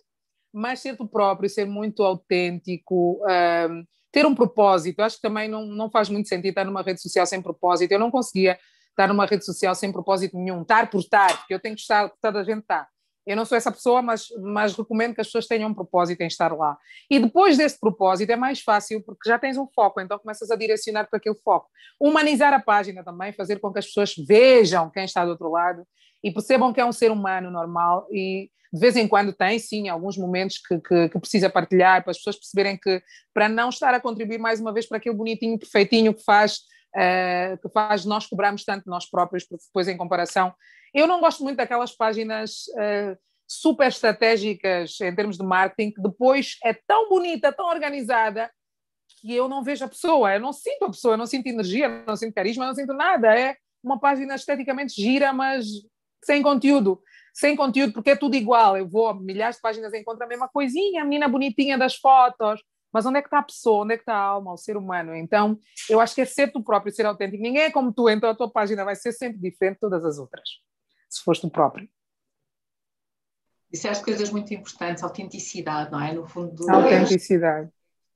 [0.53, 4.99] mas ser tu próprio, ser muito autêntico, um, ter um propósito.
[4.99, 7.91] Eu acho que também não, não faz muito sentido estar numa rede social sem propósito.
[7.91, 8.57] Eu não conseguia
[8.89, 12.11] estar numa rede social sem propósito nenhum, estar por estar, porque eu tenho que estar,
[12.21, 12.87] toda a gente está.
[13.25, 16.27] Eu não sou essa pessoa, mas, mas recomendo que as pessoas tenham um propósito em
[16.27, 16.75] estar lá.
[17.09, 20.55] E depois desse propósito é mais fácil, porque já tens um foco, então começas a
[20.55, 21.69] direcionar para aquele foco.
[21.99, 25.85] Humanizar a página também, fazer com que as pessoas vejam quem está do outro lado
[26.23, 29.89] e percebam que é um ser humano normal e de vez em quando tem, sim,
[29.89, 33.01] alguns momentos que, que, que, precisa partilhar para as pessoas perceberem que,
[33.33, 36.59] para não estar a contribuir mais uma vez para aquele bonitinho, perfeitinho que faz,
[36.95, 40.53] uh, que faz nós cobramos tanto nós próprios, porque depois em comparação
[40.93, 46.57] eu não gosto muito daquelas páginas uh, super estratégicas em termos de marketing, que depois
[46.63, 48.49] é tão bonita, tão organizada,
[49.19, 52.03] que eu não vejo a pessoa, eu não sinto a pessoa, eu não sinto energia,
[52.07, 53.37] não sinto carisma, não sinto nada.
[53.37, 55.65] É uma página esteticamente gira, mas
[56.23, 57.01] sem conteúdo.
[57.33, 58.77] Sem conteúdo, porque é tudo igual.
[58.77, 61.95] Eu vou a milhares de páginas e encontro a mesma coisinha, a menina bonitinha das
[61.95, 62.61] fotos.
[62.91, 63.83] Mas onde é que está a pessoa?
[63.83, 65.15] Onde é que está a alma, o ser humano?
[65.15, 67.43] Então, eu acho que é ser tu próprio, ser autêntico.
[67.43, 70.17] Ninguém é como tu, então a tua página vai ser sempre diferente de todas as
[70.17, 70.49] outras
[71.09, 71.89] se foste tu próprio.
[73.71, 76.13] Disseste coisas muito importantes, autenticidade, não é?
[76.13, 76.71] No fundo, do...
[76.71, 77.69] autenticidade.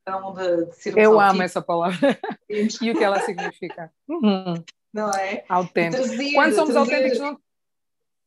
[0.05, 1.97] De, de Eu amo essa palavra
[2.49, 3.91] e o que ela significa.
[4.07, 4.63] Uhum.
[4.91, 5.45] Não é?
[5.47, 6.03] Autêntico.
[6.03, 6.93] Trazer, Quando somos trazer...
[6.93, 7.39] autênticos, não,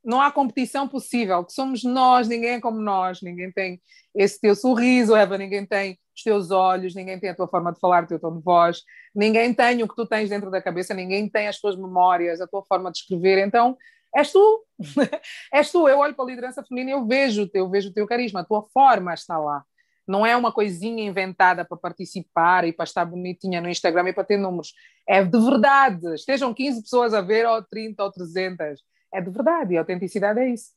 [0.06, 3.82] não há competição possível, que somos nós, ninguém é como nós, ninguém tem
[4.14, 7.80] esse teu sorriso, Eva, ninguém tem os teus olhos, ninguém tem a tua forma de
[7.80, 10.94] falar, o teu tom de voz, ninguém tem o que tu tens dentro da cabeça,
[10.94, 13.44] ninguém tem as tuas memórias, a tua forma de escrever.
[13.44, 13.76] Então,
[14.14, 14.64] és tu.
[15.52, 15.88] és tu.
[15.88, 18.44] Eu olho para a liderança feminina e eu vejo, eu vejo o teu carisma, a
[18.44, 19.64] tua forma está lá.
[20.06, 24.22] Não é uma coisinha inventada para participar e para estar bonitinha no Instagram e para
[24.22, 24.72] ter números.
[25.06, 26.14] É de verdade.
[26.14, 28.80] Estejam 15 pessoas a ver, ou 30 ou 300.
[29.12, 29.74] É de verdade.
[29.74, 30.70] E a autenticidade é isso.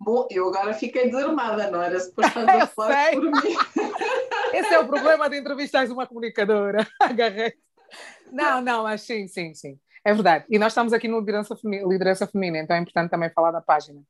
[0.00, 3.32] Bom, eu agora fiquei desarmada, não era suposto a falar por mim.
[4.54, 6.86] Esse é o problema de entrevistar uma comunicadora.
[6.98, 7.52] Agarrei.
[8.32, 9.78] Não, não, mas sim, sim, sim.
[10.02, 10.46] É verdade.
[10.48, 14.02] E nós estamos aqui no liderança, liderança feminina, então é importante também falar da página.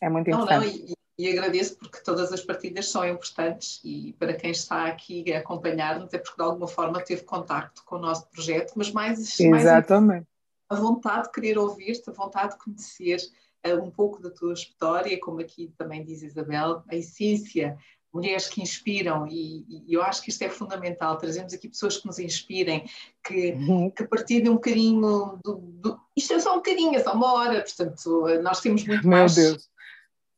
[0.00, 0.66] É muito importante.
[0.66, 4.86] Não, não, e, e, agradeço porque todas as partidas são importantes e para quem está
[4.86, 8.90] aqui a acompanhar-nos é porque de alguma forma teve contacto com o nosso projeto, mas
[8.90, 10.08] mais, Exatamente.
[10.08, 10.29] mais
[10.70, 13.18] a vontade de querer ouvir-te, a vontade de conhecer
[13.66, 17.76] uh, um pouco da tua história, como aqui também diz Isabel, a essência
[18.12, 21.16] mulheres que inspiram, e, e, eu acho que isto é fundamental.
[21.16, 22.84] Trazemos aqui pessoas que nos inspirem,
[23.24, 23.90] que, uhum.
[23.90, 27.62] que partilhem um bocadinho do, do, Isto é só um bocadinho, é só uma hora,
[27.62, 29.34] portanto, nós temos muito Meu mais.
[29.34, 29.70] Deus.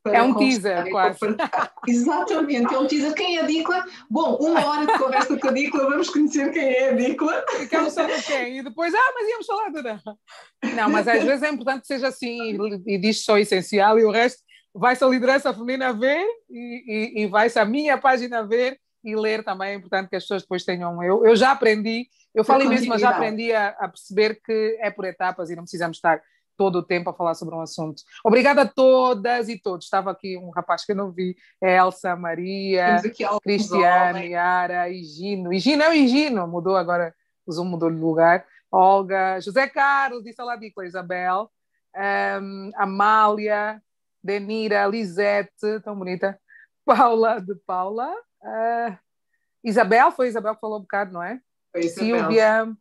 [0.04, 1.18] É um teaser, quase.
[1.86, 3.14] Exatamente, é um teaser.
[3.14, 3.84] Quem é a Dicla?
[4.10, 7.44] Bom, uma hora de conversa com a Dicla, vamos conhecer quem é a Dicla.
[7.58, 10.74] Ficamos só no quem, e depois, ah, mas íamos falar de.
[10.74, 13.98] Não, mas às vezes é importante que seja assim e, e diz só o essencial
[13.98, 14.42] e o resto
[14.74, 19.44] vai-se a liderança feminina ver e, e, e vai-se a minha página ver e ler
[19.44, 19.70] também.
[19.70, 21.02] É importante que as pessoas depois tenham.
[21.02, 24.90] Eu, eu já aprendi, eu falei mesmo, mas já aprendi a, a, perceber que é
[24.90, 26.20] por etapas e não precisamos estar
[26.62, 28.04] todo o tempo a falar sobre um assunto.
[28.24, 29.86] Obrigada a todas e todos.
[29.86, 33.02] Estava aqui um rapaz que eu não vi, Elsa, Maria,
[33.42, 35.52] Cristiane, Yara, Higino.
[35.52, 37.12] Higino é o Higino, mudou agora,
[37.44, 38.46] o Zoom mudou de lugar.
[38.70, 41.50] Olga, José Carlos, disse a Isabel,
[42.40, 43.82] um, Amália,
[44.22, 46.38] Denira, Lisete, tão bonita,
[46.84, 48.08] Paula de Paula,
[48.40, 48.96] uh,
[49.64, 51.40] Isabel, foi Isabel que falou um bocado, não é?
[51.72, 52.72] Foi Silvia.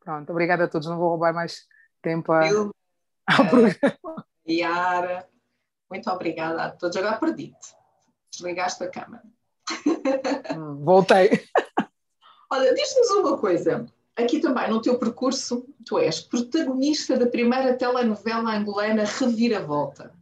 [0.00, 1.66] Pronto, obrigada a todos, não vou roubar mais
[2.06, 2.46] tempo a...
[3.26, 4.24] ao programa.
[4.48, 5.28] Yara,
[5.90, 6.96] muito obrigada a todos.
[6.96, 7.74] Agora perdi-te,
[8.30, 9.24] desligaste a câmera.
[10.56, 11.44] Hum, voltei.
[12.48, 18.54] Olha, diz-nos uma coisa aqui também no teu percurso, tu és protagonista da primeira telenovela
[18.54, 20.14] angolana Reviravolta.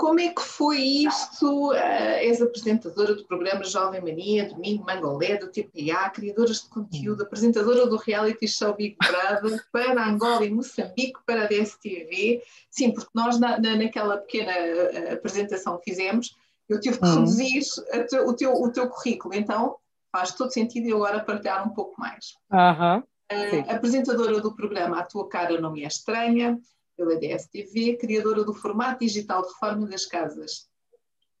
[0.00, 1.72] Como é que foi isto?
[1.72, 7.86] Uh, és apresentadora do programa Jovem Mania, Domingo Mangolé, do TPA, criadoras de conteúdo, apresentadora
[7.86, 12.42] do reality show Big Brother para Angola e Moçambique, para a DSTV.
[12.70, 16.34] Sim, porque nós na, na, naquela pequena uh, apresentação que fizemos,
[16.66, 17.16] eu tive que uhum.
[17.16, 17.60] reduzir
[18.08, 19.76] te, o, teu, o teu currículo, então
[20.10, 22.36] faz todo sentido eu agora partilhar um pouco mais.
[22.50, 23.00] Uhum.
[23.00, 26.58] Uh, apresentadora do programa A Tua Cara Não Me É Estranha,
[27.00, 30.68] pela DSTV, criadora do formato digital de reforma das casas,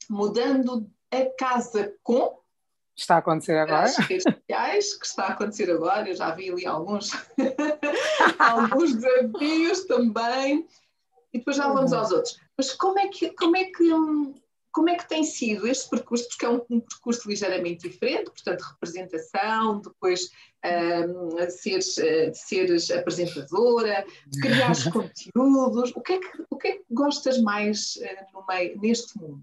[0.08, 2.40] mudando a casa com.
[2.96, 3.82] Está a acontecer agora.
[3.82, 7.10] As redes sociais, que está a acontecer agora, eu já vi ali alguns,
[8.38, 10.66] alguns desafios também,
[11.30, 12.40] e depois já vamos aos outros.
[12.56, 13.90] Mas como é que, como é que,
[14.72, 16.26] como é que tem sido este percurso?
[16.28, 20.30] Porque é um, um percurso ligeiramente diferente, portanto, representação, depois
[20.64, 24.04] um, seres, uh, seres apresentadora,
[24.40, 25.92] criar conteúdos.
[25.94, 29.42] O que, é que, o que é que gostas mais uh, no meio, neste mundo?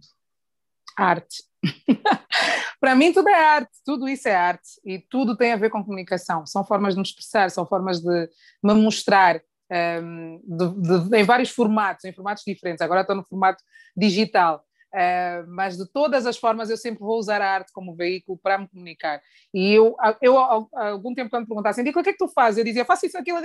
[0.95, 1.43] Arte.
[2.79, 5.83] Para mim, tudo é arte, tudo isso é arte e tudo tem a ver com
[5.83, 6.45] comunicação.
[6.45, 8.29] São formas de me expressar, são formas de
[8.63, 9.41] me mostrar.
[9.69, 12.81] Um, de, de, em vários formatos, em formatos diferentes.
[12.81, 13.61] Agora estou no formato
[13.97, 18.39] digital, Uh, mas de todas as formas eu sempre vou usar a arte como veículo
[18.41, 19.21] para me comunicar.
[19.53, 22.57] E eu, eu algum tempo quando me perguntassem, o que é que tu fazes?
[22.57, 23.39] Eu dizia, faço isso, aquilo,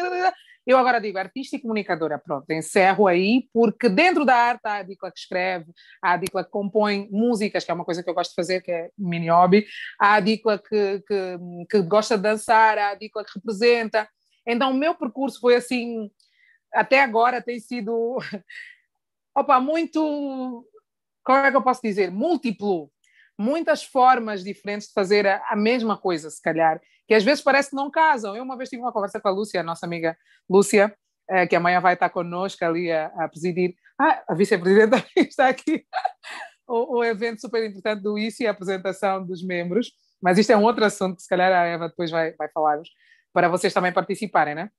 [0.64, 4.82] eu agora digo artista e comunicadora, pronto, encerro aí, porque dentro da arte há a
[4.82, 8.14] Dicla que escreve, há a Dicla que compõe músicas, que é uma coisa que eu
[8.14, 9.66] gosto de fazer, que é mini hobby,
[9.98, 14.08] há a Dicla que, que, que gosta de dançar, há a Dicla que representa.
[14.46, 16.08] Então o meu percurso foi assim,
[16.72, 18.18] até agora tem sido...
[19.34, 20.68] Opa, muito
[21.24, 22.10] como é que eu posso dizer?
[22.10, 22.90] Múltiplo.
[23.38, 27.70] Muitas formas diferentes de fazer a, a, mesma coisa, se calhar, que às vezes parece
[27.70, 28.36] que não casam.
[28.36, 30.16] Eu uma vez tive uma conversa com a Lúcia, a nossa amiga
[30.48, 30.94] Lúcia,
[31.28, 33.74] eh, que amanhã vai estar connosco ali a, a presidir.
[33.98, 35.84] Ah, a vice-presidenta está aqui.
[36.68, 39.92] o, o, evento super importante do ICI, a apresentação dos membros.
[40.22, 42.80] Mas isto é um outro assunto que se calhar a Eva depois vai, vai falar
[43.32, 44.70] para vocês também participarem, né?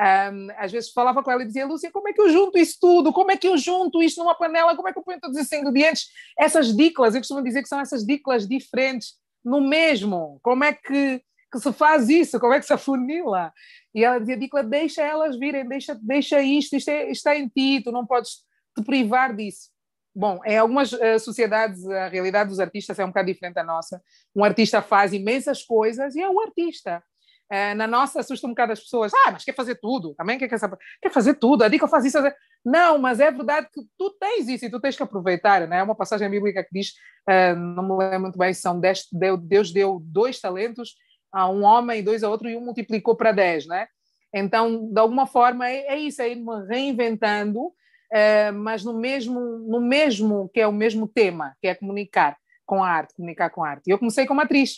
[0.00, 2.78] Um, às vezes falava com ela e dizia, Lúcia, como é que eu junto isso
[2.80, 3.12] tudo?
[3.12, 4.74] Como é que eu junto isto numa panela?
[4.74, 6.08] Como é que eu ponho todos esses ingredientes?
[6.38, 10.40] Essas diclas, eu costumo dizer que são essas diclas diferentes no mesmo.
[10.42, 12.40] Como é que, que se faz isso?
[12.40, 13.52] Como é que se afunila?
[13.94, 17.82] E ela dizia, Dicla, deixa elas virem, deixa, deixa isto, isto é, está em ti,
[17.84, 18.38] tu não podes
[18.74, 19.70] te privar disso.
[20.14, 24.02] Bom, em algumas uh, sociedades a realidade dos artistas é um bocado diferente da nossa.
[24.34, 27.02] Um artista faz imensas coisas e é o artista.
[27.50, 29.12] É, na nossa assusta um bocado as pessoas.
[29.14, 30.14] Ah, mas quer fazer tudo.
[30.14, 31.62] Também quer, quer fazer tudo.
[31.62, 32.18] A dica faz isso.
[32.64, 35.66] Não, mas é verdade que tu tens isso e tu tens que aproveitar.
[35.68, 35.78] Né?
[35.78, 36.92] É uma passagem bíblica que diz,
[37.28, 39.06] uh, não me lembro muito bem, são dez,
[39.42, 40.94] Deus deu dois talentos
[41.32, 43.66] a um homem dois a outro e um multiplicou para dez.
[43.66, 43.86] Né?
[44.34, 49.80] Então, de alguma forma, é, é isso, é ir-me reinventando, uh, mas no mesmo, no
[49.80, 53.68] mesmo, que é o mesmo tema, que é comunicar com a arte, comunicar com a
[53.68, 53.90] arte.
[53.90, 54.74] Eu comecei como atriz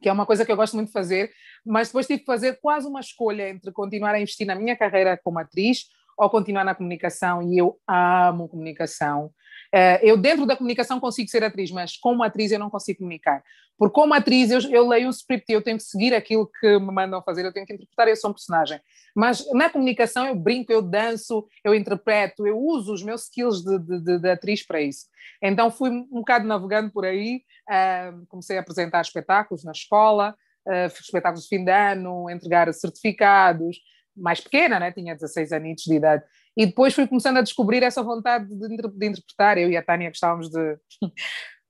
[0.00, 1.30] que é uma coisa que eu gosto muito de fazer,
[1.64, 5.18] mas depois tive que fazer quase uma escolha entre continuar a investir na minha carreira
[5.22, 5.84] como atriz
[6.16, 9.30] ou continuar na comunicação, e eu amo comunicação.
[9.72, 13.42] Eh, eu, dentro da comunicação, consigo ser atriz, mas como atriz eu não consigo comunicar.
[13.78, 16.78] Porque, como atriz, eu, eu leio um script e eu tenho que seguir aquilo que
[16.78, 18.80] me mandam fazer, eu tenho que interpretar, eu sou um personagem.
[19.14, 23.78] Mas na comunicação eu brinco, eu danço, eu interpreto, eu uso os meus skills de,
[23.78, 25.06] de, de atriz para isso.
[25.40, 30.86] Então, fui um bocado navegando por aí, uh, comecei a apresentar espetáculos na escola, uh,
[31.00, 33.78] espetáculos de fim de ano, entregar certificados,
[34.16, 34.92] mais pequena, né?
[34.92, 36.24] tinha 16 anos de idade.
[36.56, 39.58] E depois fui começando a descobrir essa vontade de, de interpretar.
[39.58, 40.78] Eu e a Tânia gostávamos de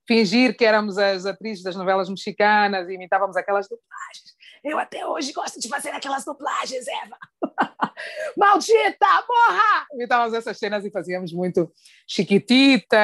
[0.06, 4.40] fingir que éramos as atrizes das novelas mexicanas e imitávamos aquelas dublagens.
[4.64, 7.16] Eu até hoje gosto de fazer aquelas dublagens, Eva.
[8.36, 9.86] Maldita, morra!
[9.94, 11.72] Imitávamos essas cenas e fazíamos muito
[12.06, 12.96] chiquitita,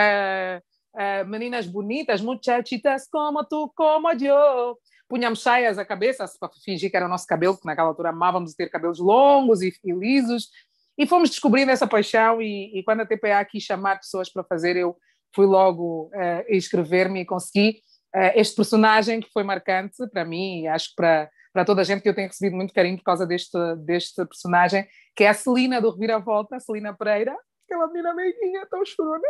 [0.94, 4.76] uh, meninas bonitas, muchachitas como tu, como eu
[5.08, 8.54] punhamos saias à cabeça para fingir que era o nosso cabelo, que naquela altura amávamos
[8.54, 10.50] ter cabelos longos e, e lisos,
[10.96, 14.76] e fomos descobrindo essa paixão e, e, quando a TPA quis chamar pessoas para fazer,
[14.76, 14.96] eu
[15.35, 17.80] fui logo uh, inscrever-me e consegui
[18.14, 21.85] uh, este personagem que foi marcante para mim e acho que para, para toda a
[21.85, 25.35] gente que eu tenho recebido muito carinho por causa deste, deste personagem, que é a
[25.35, 29.28] Celina do Reviravolta, a Celina Pereira, aquela menina meiguinha tão chorona.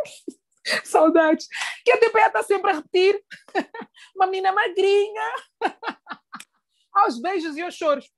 [0.83, 1.47] Saudades.
[1.85, 3.21] Que a TPA está sempre a repetir.
[4.15, 5.33] Uma menina magrinha.
[6.97, 8.09] aos beijos e aos choros.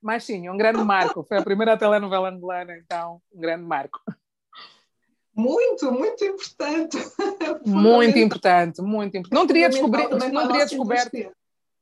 [0.00, 1.24] Mas sim, um grande marco.
[1.24, 4.00] Foi a primeira telenovela angolana, então, um grande marco.
[5.34, 6.96] Muito, muito importante.
[7.64, 9.34] muito importante, muito importante.
[9.34, 11.32] Não teria descoberto, não teria descoberto.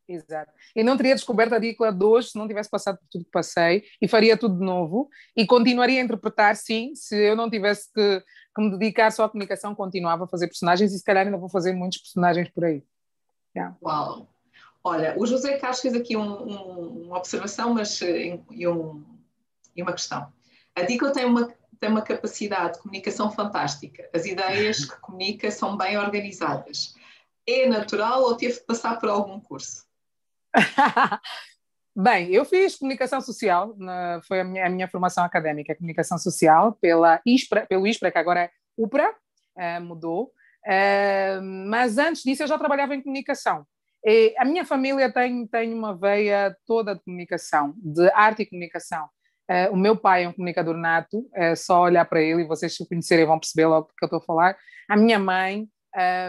[0.08, 0.52] Exato.
[0.74, 3.30] E não teria descoberto a Dícola de hoje se não tivesse passado por tudo que
[3.30, 7.92] passei e faria tudo de novo e continuaria a interpretar, sim, se eu não tivesse
[7.92, 8.22] que
[8.56, 11.50] que me dedicar só à comunicação, continuava a fazer personagens e se calhar ainda vou
[11.50, 12.82] fazer muitos personagens por aí.
[13.54, 13.76] Yeah.
[13.82, 14.26] Uau!
[14.86, 19.04] Olha, o José Carlos fez aqui um, um, uma observação mas, eh, e, um,
[19.74, 20.32] e uma questão.
[20.76, 24.08] A Dico tem uma, tem uma capacidade de comunicação fantástica.
[24.14, 26.94] As ideias que comunica são bem organizadas.
[27.44, 29.84] É natural ou teve de passar por algum curso?
[31.92, 36.74] Bem, eu fiz comunicação social, na, foi a minha, a minha, formação académica, comunicação social,
[36.74, 39.10] pela ISPRA, pelo ISPRA, que agora é UPRA,
[39.56, 40.32] uh, mudou,
[40.64, 43.66] uh, mas antes disso eu já trabalhava em comunicação.
[44.06, 49.08] E a minha família tem, tem uma veia toda de comunicação, de arte e comunicação.
[49.50, 52.76] Uh, o meu pai é um comunicador nato, é só olhar para ele e vocês
[52.76, 54.56] se o conhecerem vão perceber logo do que eu estou a falar.
[54.88, 55.68] A minha mãe,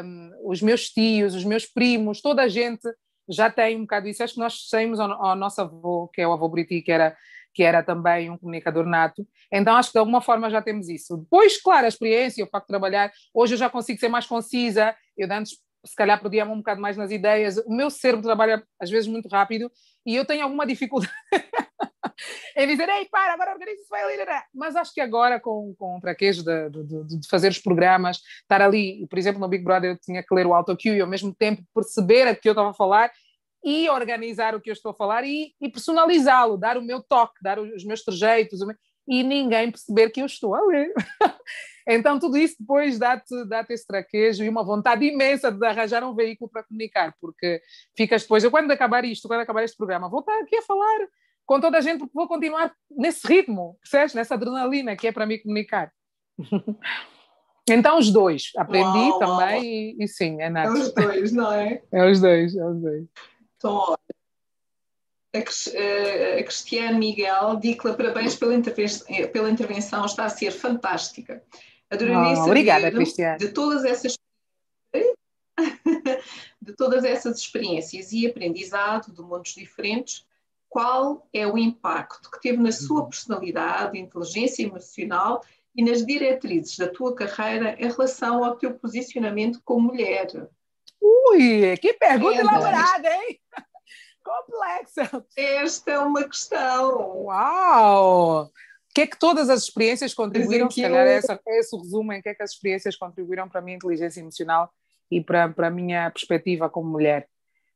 [0.03, 2.81] um, os meus tios, os meus primos, toda a gente
[3.29, 4.23] já tem um bocado isso.
[4.23, 7.15] Acho que nós saímos ao nosso avô, que é o avô Briti, que era,
[7.53, 9.27] que era também um comunicador nato.
[9.51, 11.17] Então acho que de alguma forma já temos isso.
[11.17, 14.95] Depois, claro, a experiência, o facto de trabalhar, hoje eu já consigo ser mais concisa.
[15.15, 15.57] Eu antes,
[15.87, 17.57] se calhar, podia um bocado mais nas ideias.
[17.57, 19.71] O meu cérebro trabalha às vezes muito rápido
[20.05, 21.13] e eu tenho alguma dificuldade.
[22.55, 24.23] em dizer, ei, para, agora organiza-se, vai ali.
[24.53, 28.61] Mas acho que agora, com, com o traquejo de, de, de, fazer os programas, estar
[28.61, 31.33] ali, por exemplo, no Big Brother eu tinha que ler o autocue e ao mesmo
[31.33, 33.11] tempo perceber a que eu estava a falar
[33.63, 37.41] e organizar o que eu estou a falar e, e personalizá-lo, dar o meu toque,
[37.41, 38.59] dar os meus trejeitos,
[39.07, 40.93] e ninguém perceber que eu estou a ler.
[41.87, 46.13] então, tudo isso depois dá-te dá esse traquejo e uma vontade imensa de arranjar um
[46.13, 47.61] veículo para comunicar, porque
[47.95, 51.07] ficas depois, eu quando acabar isto, quando acabar este programa, vou estar aqui a falar
[51.47, 54.13] com toda a gente, porque vou continuar nesse ritmo, percebes?
[54.13, 55.93] Nessa adrenalina que é para mim comunicar.
[57.69, 58.51] então, os dois.
[58.57, 59.63] Aprendi uau, também uau.
[59.63, 60.67] E, e, sim, é nada.
[60.67, 61.81] É os dois, não é?
[61.89, 63.05] É os dois, é os dois.
[63.55, 63.97] Então, olha,
[65.33, 71.41] a, Cristiane Miguel, Dicla, parabéns pela, intervenção, pela intervenção, está a ser fantástica.
[71.89, 72.91] Adoraria oh, obrigada,
[73.37, 74.17] de todas essas
[76.61, 80.25] de todas essas experiências e aprendizado de mundos diferentes,
[80.69, 83.09] qual é o impacto que teve na sua uhum.
[83.09, 85.43] personalidade, inteligência emocional
[85.75, 90.27] e nas diretrizes da tua carreira em relação ao teu posicionamento como mulher?
[91.01, 93.39] Ui, que pergunta é, elaborada, hein?
[94.23, 95.25] Complexa.
[95.37, 97.23] Esta é uma questão.
[97.23, 98.51] Uau!
[98.97, 100.71] O que é que todas as experiências contribuíram?
[100.71, 103.63] Se calhar essa, esse o resumo em que é que as experiências contribuíram para a
[103.63, 104.73] minha inteligência emocional
[105.11, 107.27] e para, para a minha perspectiva como mulher.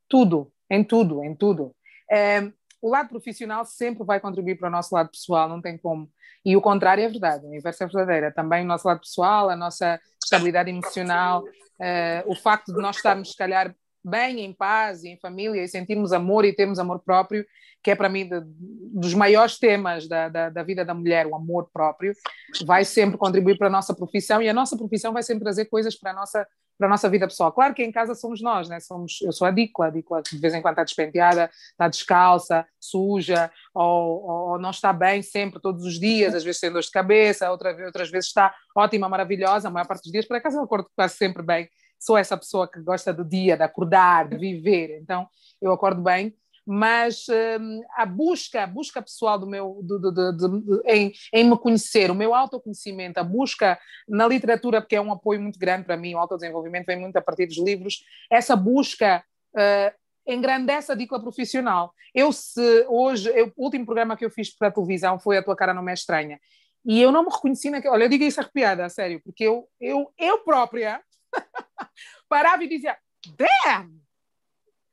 [0.09, 1.75] Tudo, em tudo, em tudo.
[2.11, 6.09] É, o lado profissional sempre vai contribuir para o nosso lado pessoal, não tem como.
[6.43, 8.33] E o contrário é verdade, o inverso é verdadeiro.
[8.33, 13.29] Também o nosso lado pessoal, a nossa estabilidade emocional, uh, o facto de nós estarmos,
[13.29, 17.45] se calhar, bem, em paz e em família e sentirmos amor e termos amor próprio,
[17.83, 21.35] que é para mim de, dos maiores temas da, da, da, vida da mulher, o
[21.35, 22.13] amor próprio,
[22.65, 25.95] vai sempre contribuir para a nossa profissão e a nossa profissão vai sempre trazer coisas
[25.95, 26.47] para a nossa
[26.81, 27.51] para a nossa vida pessoal.
[27.51, 28.79] Claro que em casa somos nós, né?
[28.79, 33.51] somos, eu sou a Dicla, a de vez em quando está despenteada, está descalça, suja,
[33.71, 37.51] ou, ou, não está bem sempre, todos os dias, às vezes tem dor de cabeça,
[37.51, 40.89] outra, outras vezes está ótima, maravilhosa, a maior parte dos dias, por acaso eu acordo
[40.95, 41.69] quase sempre bem,
[42.01, 45.27] sou essa pessoa que gosta do dia, de acordar, de viver, então
[45.61, 46.35] eu acordo bem,
[46.65, 51.57] mas hum, a busca, a busca pessoal do meu, do, do, do, em, em me
[51.57, 55.97] conhecer, o meu autoconhecimento, a busca na literatura, porque é um apoio muito grande para
[55.97, 61.19] mim, o autodesenvolvimento vem muito a partir dos livros, essa busca uh, engrandece a dica
[61.19, 61.93] profissional.
[62.13, 65.43] Eu se hoje, eu, o último programa que eu fiz para a televisão foi A
[65.43, 66.39] Tua Cara Não Me é Estranha,
[66.83, 69.67] e eu não me reconheci naquele, olha, eu digo isso arrepiada, a sério, porque eu,
[69.79, 70.99] eu, eu própria
[72.29, 72.97] parava e dizia,
[73.37, 74.01] damn,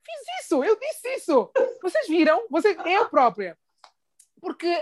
[0.04, 1.50] fiz isso, eu disse isso.
[1.82, 2.42] Vocês viram?
[2.86, 3.56] Eu própria.
[4.40, 4.80] Porque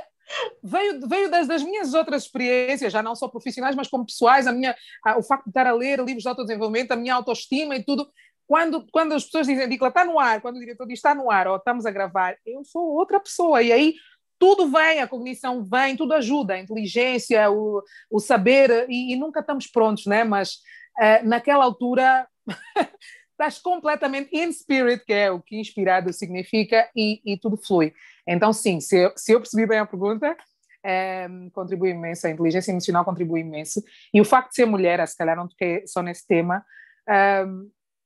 [0.62, 4.53] veio, veio das, das, minhas outras experiências, já não só profissionais, mas como pessoais, a
[4.53, 7.85] minha, a, o facto de estar a ler livros de autodesenvolvimento, a minha autoestima e
[7.85, 8.09] tudo.
[8.47, 11.31] Quando, quando as pessoas dizem, Dicla, está no ar, quando o diretor diz está no
[11.31, 13.61] ar ou estamos a gravar, eu sou outra pessoa.
[13.61, 13.95] E aí
[14.38, 19.40] tudo vem, a cognição vem, tudo ajuda, a inteligência, o, o saber, e, e nunca
[19.40, 20.25] estamos prontos, né?
[20.25, 20.59] Mas
[20.98, 22.26] uh, naquela altura
[23.32, 27.92] estás completamente in spirit, que é o que inspirado significa, e, e tudo flui.
[28.26, 30.37] Então, sim, se eu, se eu percebi bem a pergunta,
[30.85, 33.82] é, contribui imenso, a inteligência emocional contribui imenso,
[34.12, 36.64] e o facto de ser mulher, se calhar não toquei só nesse tema,
[37.09, 37.44] é,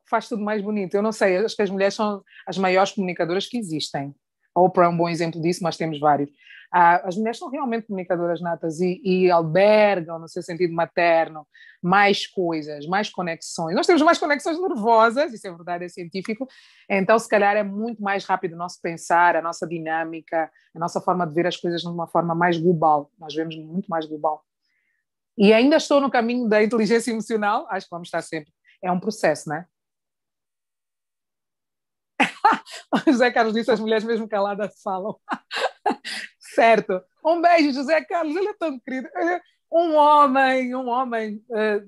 [0.09, 0.95] faz tudo mais bonito.
[0.95, 4.13] Eu não sei, acho que as mulheres são as maiores comunicadoras que existem.
[4.55, 6.29] Oprah é um bom exemplo disso, mas temos vários.
[6.73, 11.45] Ah, as mulheres são realmente comunicadoras natas e, e, albergam, no seu sentido materno,
[11.83, 13.75] mais coisas, mais conexões.
[13.75, 16.47] Nós temos mais conexões nervosas, isso é verdade, é científico,
[16.89, 21.01] então se calhar é muito mais rápido o nosso pensar, a nossa dinâmica, a nossa
[21.01, 23.11] forma de ver as coisas de uma forma mais global.
[23.19, 24.45] Nós vemos muito mais global.
[25.37, 28.53] E ainda estou no caminho da inteligência emocional, acho que vamos estar sempre.
[28.83, 29.67] É um processo, não é?
[33.07, 35.17] José Carlos disse: as mulheres mesmo caladas falam.
[36.55, 37.03] certo.
[37.25, 39.09] Um beijo, José Carlos, ele é tão querido.
[39.73, 41.87] Um homem, um homem uh,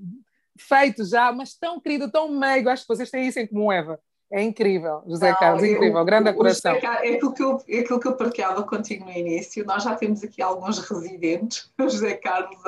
[0.58, 2.68] feito já, mas tão querido, tão meigo.
[2.68, 3.98] Acho que vocês têm isso em comum, Eva.
[4.30, 6.72] É incrível, José Não, Carlos, incrível, eu, grande coração.
[6.72, 9.62] é, aquilo que eu, é aquilo que eu partilhava contigo no início.
[9.66, 12.58] Nós já temos aqui alguns residentes, o José Carlos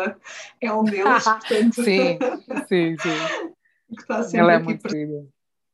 [0.60, 1.24] é um deles.
[1.24, 1.82] Portanto...
[1.82, 2.18] sim,
[2.68, 3.54] sim, sim.
[3.94, 5.28] Que está sempre Ele é muito querido.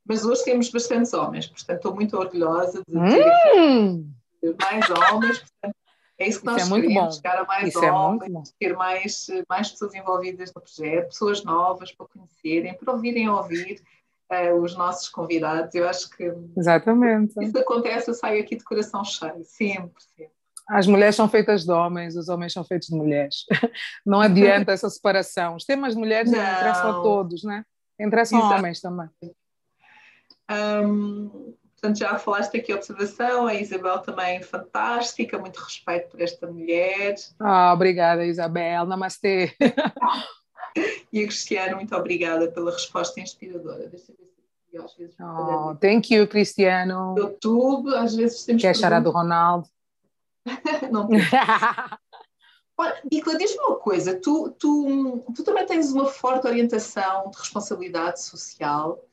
[0.06, 4.08] Mas hoje temos bastantes homens, portanto estou muito orgulhosa de hum.
[4.40, 5.38] ter mais homens.
[5.38, 5.79] Portanto,
[6.20, 9.26] é isso que nós isso é queremos, chegar a mais isso homens, é ter mais,
[9.48, 13.82] mais pessoas envolvidas no projeto, pessoas novas para conhecerem, para ouvirem ouvir
[14.30, 15.74] uh, os nossos convidados.
[15.74, 17.34] Eu acho que Exatamente.
[17.42, 20.40] isso acontece, eu saio aqui de coração cheio, sempre, sempre.
[20.68, 23.46] As mulheres são feitas de homens, os homens são feitos de mulheres.
[24.04, 25.56] Não adianta essa separação.
[25.56, 26.38] Os temas de mulheres não.
[26.38, 27.64] interessam a todos, né?
[27.98, 28.54] Interessam Exato.
[28.54, 29.08] homens também.
[30.48, 36.46] Um, portanto, já falaste aqui a observação, a Isabel também fantástica, muito respeito por esta
[36.46, 37.14] mulher.
[37.40, 38.84] Ah, obrigada, Isabel.
[38.84, 39.54] Namastê.
[41.12, 43.88] e a Cristiano, muito obrigada pela resposta inspiradora.
[43.88, 45.16] Deixa eu ver se às vezes.
[45.18, 47.14] Oh, thank you, Cristiano.
[47.16, 48.60] YouTube, às vezes temos.
[48.60, 49.66] Quer chorar do Ronaldo?
[50.92, 51.08] Não
[52.76, 58.22] Olha, Nicola, diz-me uma coisa, tu, tu, tu também tens uma forte orientação de responsabilidade
[58.22, 59.04] social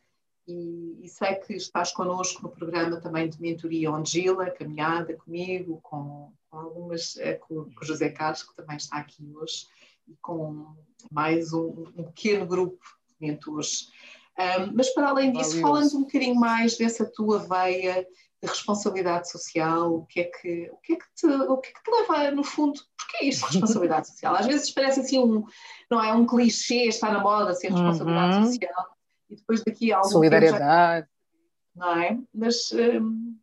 [0.47, 6.31] e, e, sei que estás connosco no programa também de mentoria Ongila, caminhada comigo, com,
[6.49, 9.67] com algumas, é, com, com o José Carlos, que também está aqui hoje,
[10.07, 10.73] e com
[11.11, 12.79] mais um, um pequeno grupo
[13.09, 13.91] de mentores.
[14.39, 18.07] Um, mas para além disso, fala-nos um bocadinho mais dessa tua veia
[18.41, 21.73] de responsabilidade social, o que é que, o que, é que, te, o que, é
[21.73, 24.35] que te leva, no fundo, porque é isto responsabilidade social?
[24.35, 25.43] Às vezes parece assim um,
[25.89, 28.45] não é, um clichê, está na moda ser responsabilidade uhum.
[28.45, 28.96] social,
[29.29, 31.07] e depois daqui a algum Solidariedade.
[31.07, 32.19] Já, não é?
[32.33, 33.37] Mas um,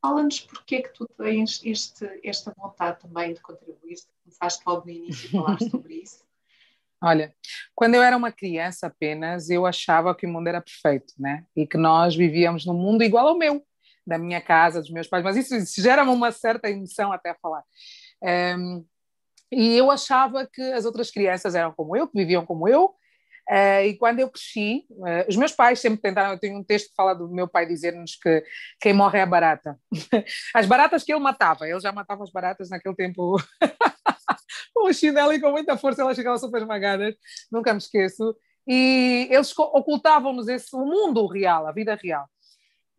[0.00, 4.90] fala-nos porque é que tu tens este, esta vontade também de contribuir, começaste logo no
[4.90, 6.24] início a falar sobre isso.
[7.04, 7.34] Olha,
[7.74, 11.44] quando eu era uma criança apenas, eu achava que o mundo era perfeito, né?
[11.56, 13.64] E que nós vivíamos num mundo igual ao meu,
[14.06, 17.64] da minha casa, dos meus pais, mas isso, isso gera uma certa emoção até falar.
[18.22, 18.84] Um,
[19.50, 22.94] e eu achava que as outras crianças eram como eu, que viviam como eu,
[23.50, 26.32] Uh, e quando eu cresci, uh, os meus pais sempre tentaram.
[26.32, 28.44] Eu tenho um texto que fala do meu pai dizer-nos que
[28.80, 29.78] quem morre é a barata.
[30.54, 33.36] as baratas que ele matava, ele já matava as baratas naquele tempo
[34.74, 37.14] com o chinelo e com muita força, elas ficavam super esmagadas,
[37.50, 38.34] nunca me esqueço.
[38.66, 42.28] E eles ocultavam-nos esse o mundo real, a vida real.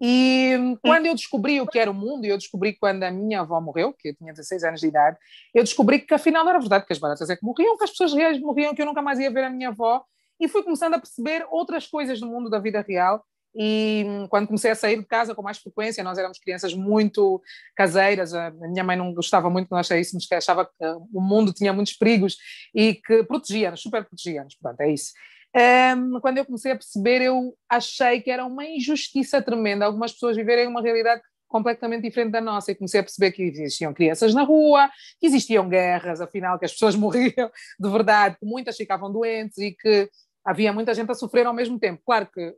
[0.06, 3.40] E quando eu descobri o que era o mundo, e eu descobri quando a minha
[3.40, 5.18] avó morreu, que eu tinha 16 anos de idade,
[5.54, 8.14] eu descobri que afinal era verdade que as baratas é que morriam, que as pessoas
[8.14, 10.04] reais morriam, que eu nunca mais ia ver a minha avó
[10.40, 13.24] e fui começando a perceber outras coisas do mundo da vida real.
[13.56, 17.42] E hum, quando comecei a sair de casa com mais frequência, nós éramos crianças muito
[17.76, 21.54] caseiras, a minha mãe não gostava muito que nós saíssemos, que achava que o mundo
[21.54, 22.36] tinha muitos perigos
[22.74, 25.12] e que protegia-nos, super protegia-nos, pronto, é isso.
[25.56, 30.36] Um, quando eu comecei a perceber, eu achei que era uma injustiça tremenda algumas pessoas
[30.36, 31.22] viverem uma realidade
[31.54, 34.90] completamente diferente da nossa e comecei a perceber que existiam crianças na rua,
[35.20, 39.72] que existiam guerras, afinal que as pessoas morriam de verdade, que muitas ficavam doentes e
[39.72, 40.10] que
[40.44, 42.02] havia muita gente a sofrer ao mesmo tempo.
[42.04, 42.56] Claro que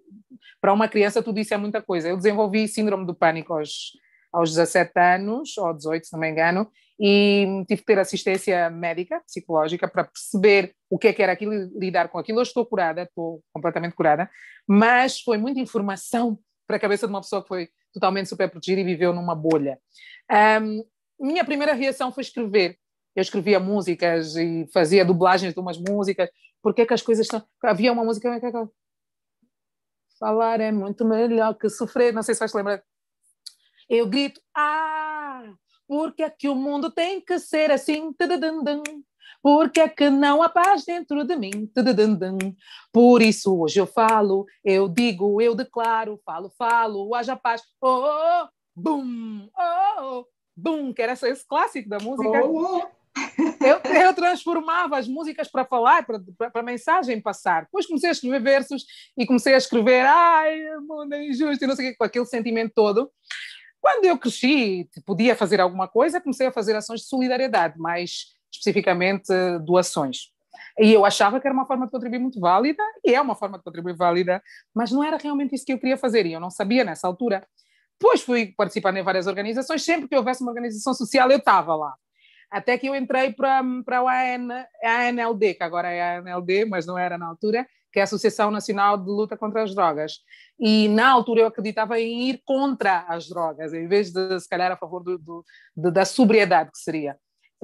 [0.62, 2.08] para uma criança tudo isso é muita coisa.
[2.08, 3.92] Eu desenvolvi síndrome do pânico aos,
[4.32, 9.22] aos 17 anos, ou 18, se não me engano, e tive que ter assistência médica,
[9.28, 12.40] psicológica, para perceber o que é que era aquilo lidar com aquilo.
[12.40, 14.30] Eu estou curada, estou completamente curada,
[14.66, 18.82] mas foi muita informação para a cabeça de uma pessoa que foi totalmente super protegida
[18.82, 19.80] e viveu numa bolha.
[20.62, 20.86] Um,
[21.20, 22.78] minha primeira reação foi escrever.
[23.16, 26.30] Eu escrevia músicas e fazia dublagens de umas músicas
[26.62, 27.42] porque é que as coisas estão.
[27.64, 28.40] Havia uma música.
[30.20, 32.14] Falar é muito melhor que sofrer.
[32.14, 32.84] Não sei se vais lembrar.
[33.90, 35.44] Eu grito, ah,
[35.88, 38.12] porque é que o mundo tem que ser assim?
[39.46, 41.70] Porque é que não há paz dentro de mim?
[42.92, 47.62] Por isso hoje eu falo, eu digo, eu declaro, falo, falo, haja paz.
[47.80, 50.26] Oh, oh, oh bum, oh, oh,
[50.58, 52.44] bum, que era esse clássico da música.
[52.44, 52.88] Oh, oh
[53.64, 56.20] eu, eu, transformava as músicas para falar, para,
[56.52, 57.66] para, a mensagem passar.
[57.66, 58.84] Depois comecei a escrever versos
[59.16, 62.26] e comecei a escrever, ai, mundo é injusto e não sei o quê, com aquele
[62.26, 63.12] sentimento todo.
[63.80, 69.32] Quando eu cresci, podia fazer alguma coisa, comecei a fazer ações de solidariedade, mais especificamente
[69.66, 70.34] doações.
[70.78, 73.58] E eu achava que era uma forma de contribuir muito válida, e é uma forma
[73.58, 74.42] de contribuir válida,
[74.74, 77.46] mas não era realmente isso que eu queria fazer, e eu não sabia nessa altura.
[78.00, 81.94] Depois fui participando em várias organizações, sempre que houvesse uma organização social eu estava lá.
[82.52, 84.10] até que eu entrei para, para a,
[84.84, 88.06] a ANLD, que agora é a ANLD, mas não era na altura, que é a
[88.06, 90.20] Associação Nacional de Luta contra as Drogas.
[90.60, 94.72] E na altura eu acreditava em ir contra as drogas, em vez de, se calhar,
[94.72, 97.18] a favor do, do, da sobriedade que seria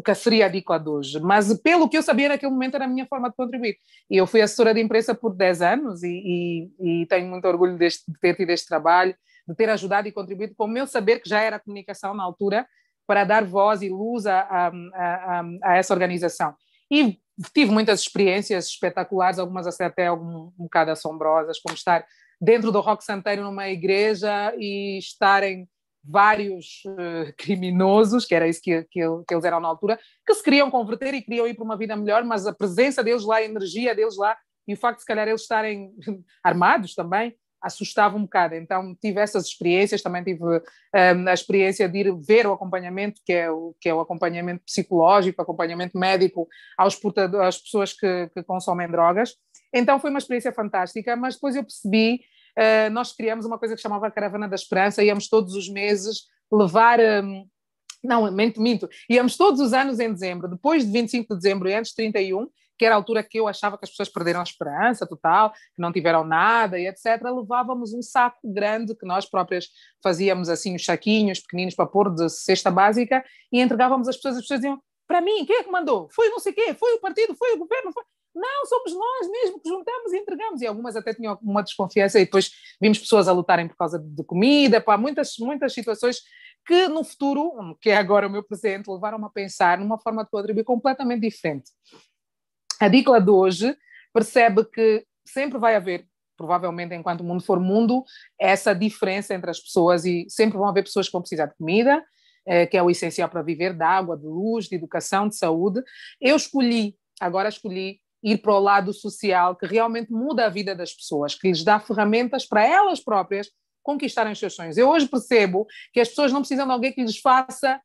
[0.03, 2.87] que seria a dica de hoje, mas pelo que eu sabia naquele momento era a
[2.87, 3.77] minha forma de contribuir.
[4.09, 7.77] E eu fui assessora de imprensa por 10 anos e, e, e tenho muito orgulho
[7.77, 9.15] deste, de ter tido este trabalho,
[9.47, 12.65] de ter ajudado e contribuído com o meu saber, que já era comunicação na altura,
[13.05, 16.55] para dar voz e luz a, a, a, a essa organização.
[16.89, 17.19] E
[17.53, 22.05] tive muitas experiências espetaculares, algumas até algum, um bocado assombrosas, como estar
[22.39, 25.67] dentro do Rock Santeiro numa igreja e estarem
[26.03, 30.43] vários uh, criminosos, que era isso que, que, que, eles eram na altura, que se
[30.43, 33.43] queriam converter e queriam ir para uma vida melhor, mas a presença deles lá, a
[33.43, 34.37] energia deles lá,
[34.67, 35.91] e o facto de se calhar eles estarem
[36.43, 38.55] armados também, assustava um bocado.
[38.55, 40.59] Então tive essas experiências, também tive um,
[40.95, 44.63] ehm, a experiência de ir ver o acompanhamento, que é o, que é o acompanhamento
[44.65, 46.47] psicológico, acompanhamento médico
[46.77, 46.99] aos
[47.39, 49.35] às pessoas que, que consomem drogas.
[49.73, 52.21] Então foi uma experiência fantástica, mas depois eu percebi,
[52.57, 56.23] uh, nós criamos uma coisa que chamava a Caravana da Esperança, íamos todos os meses
[56.51, 56.99] levar...
[56.99, 57.47] Um,
[58.03, 58.89] não, minto, minto.
[59.07, 62.47] Íamos todos os anos em dezembro, depois de 25 de dezembro e antes de 31,
[62.81, 65.79] que era a altura que eu achava que as pessoas perderam a esperança total, que
[65.79, 69.67] não tiveram nada e etc., levávamos um saco grande que nós próprias
[70.01, 74.37] fazíamos assim, os saquinhos pequeninos para pôr de cesta básica e entregávamos às pessoas.
[74.37, 76.09] As pessoas diziam: Para mim, quem é que mandou?
[76.11, 78.03] Foi não sei quê, foi o partido, foi o governo, foi.
[78.33, 80.61] Não, somos nós mesmo que juntamos e entregamos.
[80.61, 82.51] E algumas até tinham uma desconfiança, e depois
[82.81, 86.21] vimos pessoas a lutarem por causa de comida, pá, muitas, muitas situações
[86.65, 90.29] que no futuro, que é agora o meu presente, levaram-me a pensar numa forma de
[90.29, 91.71] contribuir completamente diferente.
[92.79, 93.75] A Dicla de hoje
[94.13, 96.07] percebe que sempre vai haver,
[96.37, 98.03] provavelmente enquanto o mundo for mundo,
[98.39, 102.03] essa diferença entre as pessoas e sempre vão haver pessoas que vão precisar de comida,
[102.45, 105.81] eh, que é o essencial para viver, de água, de luz, de educação, de saúde.
[106.19, 110.93] Eu escolhi, agora escolhi ir para o lado social que realmente muda a vida das
[110.93, 113.49] pessoas, que lhes dá ferramentas para elas próprias
[113.83, 114.77] conquistarem os seus sonhos.
[114.77, 117.81] Eu hoje percebo que as pessoas não precisam de alguém que lhes faça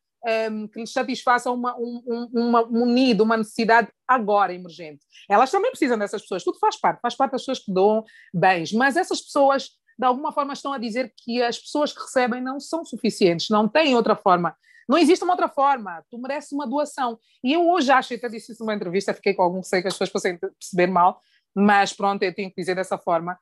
[0.51, 5.05] um, que lhes satisfaça uma, um, uma, um nido, uma necessidade agora emergente.
[5.29, 8.71] Elas também precisam dessas pessoas, tudo faz parte, faz parte das pessoas que dão bens,
[8.73, 12.59] mas essas pessoas de alguma forma estão a dizer que as pessoas que recebem não
[12.59, 14.55] são suficientes, não têm outra forma.
[14.87, 17.19] Não existe uma outra forma, tu mereces uma doação.
[17.43, 19.93] E eu hoje acho, até disse isso numa entrevista, fiquei com algum receio que as
[19.93, 21.21] pessoas fossem perceber mal,
[21.55, 23.37] mas pronto, eu tenho que dizer dessa forma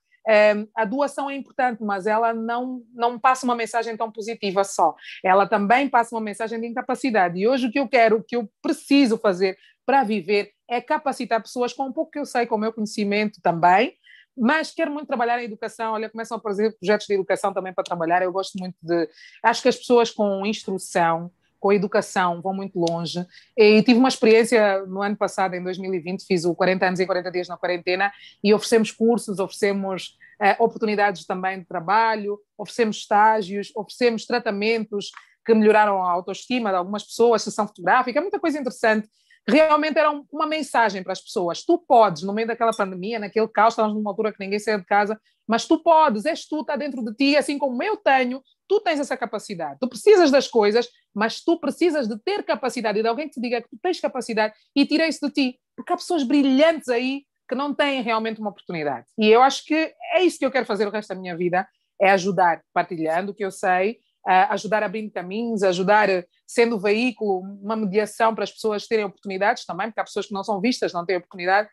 [0.76, 4.96] a doação é importante, mas ela não, não passa uma mensagem tão positiva só.
[5.24, 7.40] Ela também passa uma mensagem de incapacidade.
[7.40, 11.42] E hoje o que eu quero, o que eu preciso fazer para viver é capacitar
[11.42, 13.94] pessoas com um pouco que eu sei, com o meu conhecimento também,
[14.38, 15.94] mas quero muito trabalhar em educação.
[15.94, 18.22] Olha, começam a fazer projetos de educação também para trabalhar.
[18.22, 19.10] Eu gosto muito de.
[19.42, 23.26] Acho que as pessoas com instrução, com educação, vão muito longe.
[23.58, 27.32] E tive uma experiência no ano passado, em 2020, fiz o 40 anos em 40
[27.32, 28.12] dias na quarentena
[28.44, 35.12] e oferecemos cursos, oferecemos eh, oportunidades também de trabalho, oferecemos estágios, oferecemos tratamentos
[35.46, 39.08] que melhoraram a autoestima de algumas pessoas, sessão fotográfica, muita coisa interessante.
[39.48, 41.64] Realmente era uma mensagem para as pessoas.
[41.64, 44.86] Tu podes, no meio daquela pandemia, naquele caos, estávamos numa altura que ninguém saía de
[44.86, 48.80] casa, mas tu podes, és tu, está dentro de ti, assim como eu tenho, tu
[48.80, 49.78] tens essa capacidade.
[49.80, 53.42] Tu precisas das coisas, mas tu precisas de ter capacidade e de alguém que te
[53.42, 55.60] diga que tu tens capacidade e tira isso de ti.
[55.76, 59.06] Porque há pessoas brilhantes aí que não têm realmente uma oportunidade.
[59.20, 61.68] E eu acho que é isso que eu quero fazer o resto da minha vida,
[62.02, 66.10] é ajudar, partilhando o que eu sei, ajudar abrindo caminhos, ajudar
[66.48, 70.44] sendo veículo, uma mediação para as pessoas terem oportunidades também, porque há pessoas que não
[70.44, 71.70] são vistas, não têm oportunidade,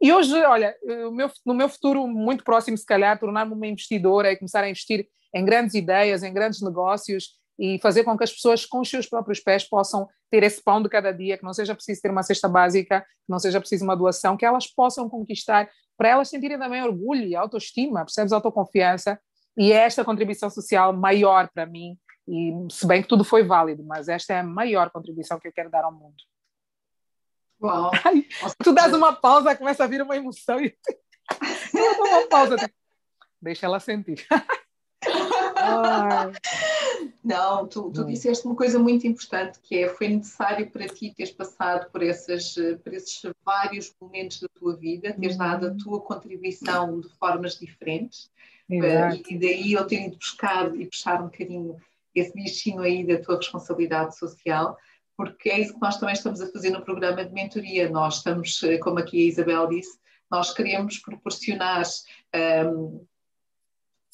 [0.00, 0.76] e hoje, olha,
[1.12, 5.08] meu, no meu futuro muito próximo, se calhar, tornar-me uma investidora e começar a investir
[5.34, 9.06] em grandes ideias, em grandes negócios e fazer com que as pessoas, com os seus
[9.06, 12.22] próprios pés, possam ter esse pão de cada dia, que não seja preciso ter uma
[12.22, 16.58] cesta básica, que não seja preciso uma doação, que elas possam conquistar, para elas sentirem
[16.58, 18.32] também orgulho e autoestima, percebes?
[18.32, 19.18] Autoconfiança.
[19.56, 21.98] E é esta contribuição social maior para mim,
[22.28, 25.52] e se bem que tudo foi válido, mas esta é a maior contribuição que eu
[25.52, 26.16] quero dar ao mundo.
[27.62, 27.90] Uau!
[28.04, 28.26] Ai,
[28.62, 30.76] tu dás uma pausa, começa a vir uma emoção e
[31.74, 32.56] eu dou uma pausa.
[33.40, 34.26] Deixa ela sentir.
[37.22, 41.32] Não, tu, tu disseste uma coisa muito importante que é foi necessário para ti teres
[41.32, 45.38] passado por, essas, por esses vários momentos da tua vida, teres uhum.
[45.38, 48.30] dado a tua contribuição de formas diferentes
[48.68, 49.22] Exato.
[49.32, 51.76] e daí eu tenho de buscar e puxar um bocadinho
[52.14, 54.76] esse bichinho aí da tua responsabilidade social
[55.16, 57.88] porque é isso que nós também estamos a fazer no programa de mentoria.
[57.88, 59.98] Nós estamos, eh, como aqui a Isabel disse,
[60.30, 63.00] nós queremos proporcionar, um, ehm,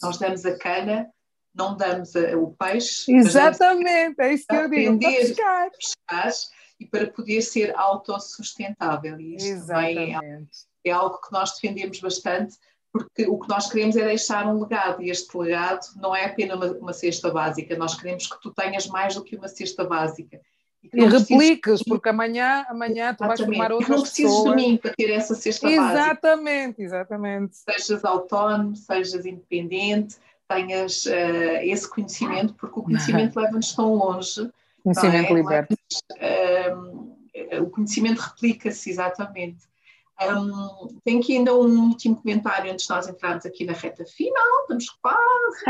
[0.00, 1.10] nós damos a cana,
[1.54, 3.12] não damos a, o peixe.
[3.12, 4.98] Exatamente, é isso que eu digo.
[4.98, 5.70] Pescar.
[6.78, 9.18] e para poder ser autossustentável.
[9.20, 10.42] E isto também é,
[10.84, 12.56] é algo que nós defendemos bastante,
[12.92, 16.56] porque o que nós queremos é deixar um legado, e este legado não é apenas
[16.56, 20.38] uma, uma cesta básica, nós queremos que tu tenhas mais do que uma cesta básica.
[20.82, 24.56] E, e repliques, porque amanhã, amanhã tu vais formar outras não precisas pessoas.
[24.56, 26.82] de mim para ter essa cesta exatamente, básica.
[26.82, 30.16] Exatamente, Sejas autónomo, sejas independente,
[30.46, 34.50] tenhas uh, esse conhecimento, porque o conhecimento leva-nos tão longe.
[34.82, 35.34] Conhecimento é?
[35.34, 35.74] liberta.
[36.12, 39.71] Uh, o conhecimento replica-se, exatamente.
[40.30, 44.60] Um, tem aqui ainda um último comentário antes de nós entrarmos aqui na reta final,
[44.62, 45.64] estamos quase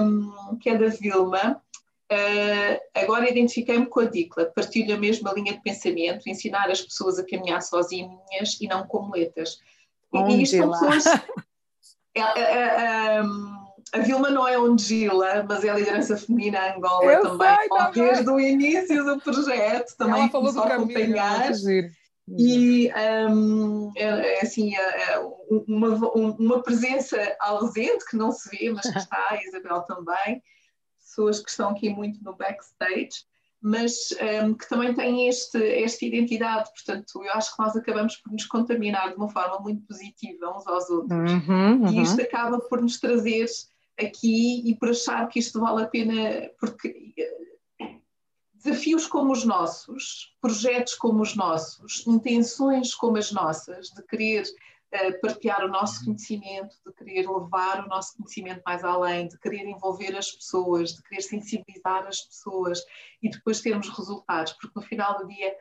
[0.00, 1.62] um, que é da Vilma.
[2.10, 7.18] Uh, agora identifiquei-me com a Dicla, partilho a mesma linha de pensamento, ensinar as pessoas
[7.18, 9.60] a caminhar sozinhas e não com muletas.
[10.12, 11.04] E, e isto são pessoas.
[12.14, 13.22] É, é, é,
[13.92, 17.92] a Vilma não é Ongila, mas é a liderança feminina Angola Eu também, sei, também.
[17.92, 21.52] desde o início do projeto, também Ela falou começou a acompanhar.
[22.36, 22.92] E
[23.30, 25.18] um, é, assim, é,
[25.66, 30.42] uma, uma presença ausente que não se vê, mas que está, a Isabel também,
[30.98, 33.24] pessoas que estão aqui muito no backstage,
[33.60, 34.10] mas
[34.44, 36.70] um, que também têm este, esta identidade.
[36.74, 40.66] Portanto, eu acho que nós acabamos por nos contaminar de uma forma muito positiva uns
[40.66, 41.32] aos outros.
[41.32, 41.92] Uhum, uhum.
[41.92, 43.46] E isto acaba por nos trazer
[43.98, 47.14] aqui e por achar que isto vale a pena, porque
[48.54, 55.20] desafios como os nossos, projetos como os nossos, intenções como as nossas, de querer uh,
[55.20, 60.16] partilhar o nosso conhecimento, de querer levar o nosso conhecimento mais além, de querer envolver
[60.16, 62.80] as pessoas, de querer sensibilizar as pessoas
[63.22, 65.56] e depois termos resultados, porque no final do dia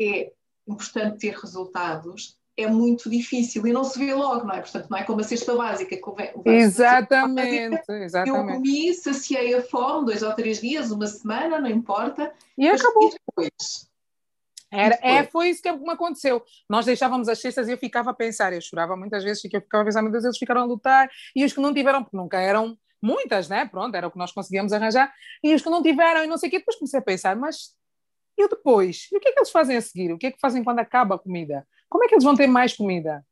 [0.00, 0.32] é
[0.66, 4.60] importante ter resultados, é muito difícil e não se vê logo, não é?
[4.60, 8.48] Portanto, não é como a cesta básica que vem, Exatamente, exatamente.
[8.48, 12.32] Eu comi, saciei a fome, dois ou três dias, uma semana, não importa.
[12.56, 13.08] E acabou.
[13.08, 13.86] E depois?
[14.72, 16.42] Era, é, foi isso que me aconteceu.
[16.68, 19.60] Nós deixávamos as cestas e eu ficava a pensar, eu chorava muitas vezes, que eu
[19.60, 22.16] ficava a pensar, meu Deus, eles ficaram a lutar, e os que não tiveram, porque
[22.16, 23.64] nunca eram muitas, né?
[23.66, 26.48] Pronto, era o que nós conseguíamos arranjar, e os que não tiveram, e não sei
[26.48, 27.76] o quê, depois comecei a pensar, mas
[28.36, 29.08] e depois?
[29.12, 30.12] E o que é que eles fazem a seguir?
[30.12, 31.66] O que é que fazem quando acaba a comida?
[31.88, 33.24] Como é que eles vão ter mais comida?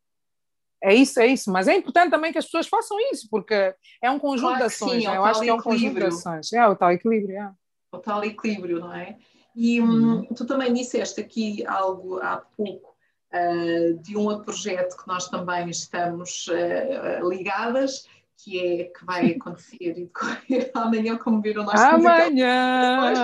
[0.82, 1.50] É isso, é isso.
[1.50, 4.64] Mas é importante também que as pessoas façam isso, porque é um conjunto claro de
[4.64, 5.02] ações.
[5.02, 6.52] Sim, é eu acho que é um conjunto de ações.
[6.52, 7.36] É o tal equilíbrio.
[7.38, 7.52] É.
[7.92, 9.16] O tal equilíbrio, não é?
[9.56, 12.94] E hum, tu também disseste aqui algo há pouco
[13.32, 19.76] uh, de um projeto que nós também estamos uh, ligadas, que é que vai acontecer
[19.80, 21.80] e decorrer amanhã, como viram nós.
[21.80, 23.14] Amanhã!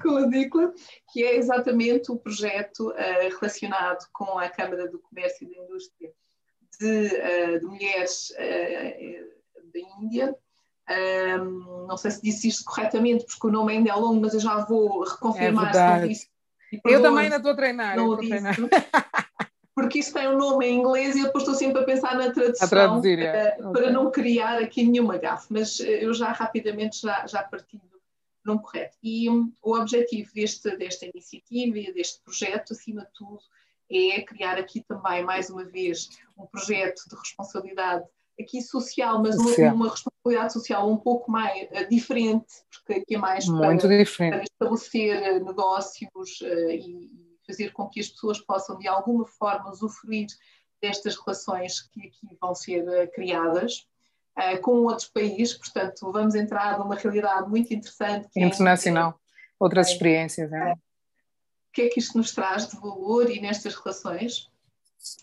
[0.00, 0.72] Com a DICLA,
[1.12, 6.10] que é exatamente o projeto uh, relacionado com a Câmara do Comércio e da Indústria
[6.80, 10.36] de, uh, de Mulheres uh, da Índia.
[10.90, 14.40] Um, não sei se disse isto corretamente, porque o nome ainda é longo, mas eu
[14.40, 16.28] já vou reconfirmar é se
[16.84, 17.96] Eu também ainda estou a treinar.
[17.96, 18.56] Não a treinar.
[19.74, 22.32] porque isto tem um nome em inglês e eu depois estou sempre a pensar na
[22.32, 23.56] tradução traduzir, é.
[23.60, 23.92] uh, para okay.
[23.92, 27.89] não criar aqui nenhuma gafe, mas eu já rapidamente já, já partilho
[28.44, 28.96] não correto.
[29.02, 33.40] E um, o objetivo deste, desta iniciativa e deste projeto, acima de tudo,
[33.90, 38.04] é criar aqui também, mais uma vez, um projeto de responsabilidade
[38.40, 39.74] aqui social, mas social.
[39.74, 43.98] Uma, uma, responsabilidade social um pouco mais uh, diferente, porque aqui é mais Muito para,
[43.98, 44.32] diferente.
[44.32, 47.10] para estabelecer uh, negócios uh, e
[47.46, 50.28] fazer com que as pessoas possam, de alguma forma, usufruir
[50.80, 53.86] destas relações que aqui vão ser criadas
[54.40, 58.28] uh, com outros países, portanto, vamos entrar numa realidade muito interessante.
[58.36, 59.14] Internacional, é,
[59.58, 60.52] outras é, experiências.
[60.52, 60.72] É.
[60.72, 64.48] O que é que isto nos traz de valor e nestas relações?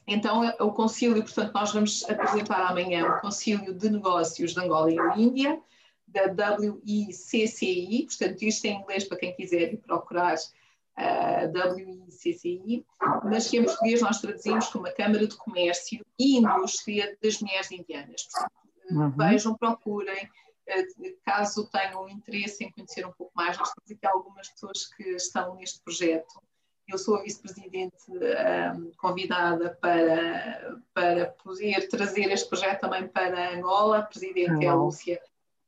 [0.08, 4.92] Então, é, o concílio, portanto, nós vamos apresentar amanhã o concílio de negócios de Angola
[4.92, 5.60] e Índia,
[6.08, 12.86] da WICCI, portanto, isto em inglês para quem quiser ir procurar uh, WICCI,
[13.26, 17.72] mas que em português nós traduzimos como a Câmara de Comércio e Indústria das Mulheres
[17.72, 18.24] Indianas.
[18.24, 19.10] Portanto, uhum.
[19.12, 20.30] vejam, procurem,
[20.68, 20.86] eh,
[21.26, 25.56] caso tenham interesse em conhecer um pouco mais, nós temos aqui algumas pessoas que estão
[25.56, 26.42] neste projeto.
[26.88, 34.00] Eu sou a vice-presidente um, convidada para, para poder trazer este projeto também para Angola.
[34.00, 34.64] A presidente uhum.
[34.64, 35.22] é a Lúcia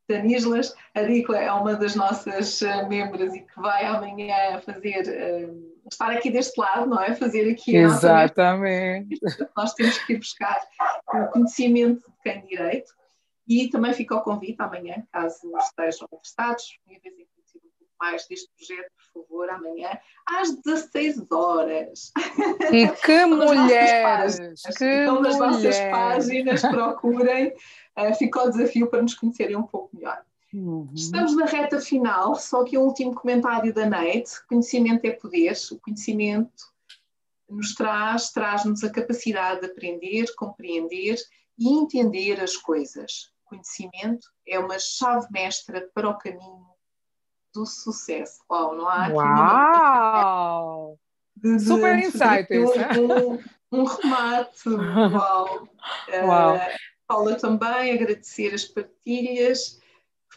[0.08, 0.74] Tanislas.
[0.96, 6.10] A Dicla é uma das nossas uh, membros e que vai amanhã fazer, uh, estar
[6.10, 7.14] aqui deste lado, não é?
[7.14, 7.76] Fazer aqui.
[7.76, 9.20] Exatamente.
[9.58, 10.58] Nós temos que ir buscar
[11.14, 12.94] o conhecimento de quem direito
[13.50, 18.28] e também fica o convite amanhã, caso estejam interessados, disponíveis em conhecer um pouco mais
[18.28, 19.98] deste projeto, por favor, amanhã,
[20.28, 22.12] às 16 horas.
[22.72, 24.38] E que mulheres!
[24.78, 27.52] Que então, nas nossas páginas, procurem.
[27.98, 30.24] Uh, fica o desafio para nos conhecerem um pouco melhor.
[30.54, 30.88] Uhum.
[30.94, 34.30] Estamos na reta final, só que um último comentário da Neide.
[34.48, 35.58] Conhecimento é poder.
[35.72, 36.70] O conhecimento
[37.50, 41.18] nos traz, traz-nos a capacidade de aprender, compreender
[41.58, 43.32] e entender as coisas.
[43.50, 46.68] Conhecimento é uma chave mestra para o caminho
[47.54, 48.40] do sucesso.
[48.50, 51.00] Uau, não há Uau!
[51.36, 53.40] De, Super insight um, um,
[53.72, 54.70] um, remate.
[54.70, 55.68] Uau!
[56.26, 56.56] Uau.
[56.56, 56.60] Uh,
[57.08, 59.79] Paula também agradecer as partilhas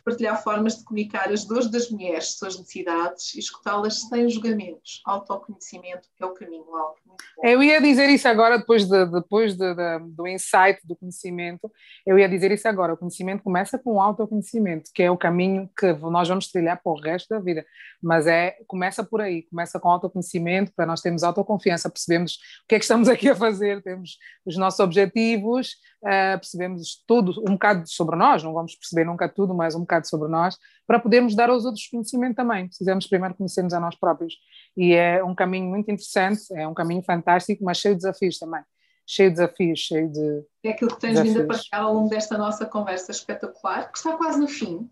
[0.05, 5.03] partilhar formas de comunicar as dores das mulheres, suas necessidades e escutá-las sem julgamentos.
[5.05, 7.43] Autoconhecimento é o caminho, algo muito bom.
[7.47, 11.71] Eu ia dizer isso agora, depois, de, depois de, de, do insight do conhecimento,
[12.07, 12.95] eu ia dizer isso agora.
[12.95, 16.93] O conhecimento começa com o autoconhecimento, que é o caminho que nós vamos trilhar para
[16.93, 17.65] o resto da vida.
[18.03, 22.75] Mas é, começa por aí, começa com autoconhecimento, para nós termos autoconfiança, percebemos o que
[22.75, 27.85] é que estamos aqui a fazer, temos os nossos objetivos, uh, percebemos tudo, um bocado
[27.87, 30.57] sobre nós, não vamos perceber nunca tudo, mas um bocado sobre nós,
[30.87, 32.67] para podermos dar aos outros conhecimento também.
[32.67, 34.35] Precisamos primeiro conhecermos a nós próprios.
[34.77, 38.63] E é um caminho muito interessante, é um caminho fantástico, mas cheio de desafios também.
[39.07, 40.45] Cheio de desafios, cheio de.
[40.65, 41.35] É aquilo que tens desafios.
[41.35, 44.89] vindo a partilhar ao longo desta nossa conversa espetacular, que está quase no fim.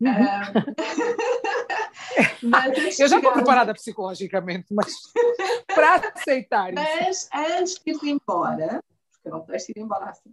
[0.00, 0.08] Uhum.
[3.00, 4.92] eu já estou preparada psicologicamente, mas
[5.66, 7.28] para aceitar mas, isso.
[7.32, 10.32] Mas antes de ir embora, porque eu não deixo ir embora assim.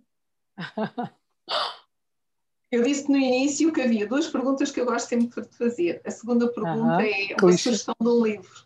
[2.76, 6.01] Eu disse no início que havia duas perguntas que eu gosto sempre de fazer.
[6.05, 8.65] A segunda pergunta é uma sugestão de um livro.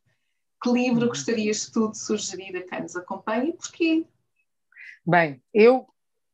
[0.64, 1.10] Que livro uhum.
[1.10, 4.08] gostarias tu de sugerir a quem nos acompanha e porquê?
[5.06, 5.88] Bem, eu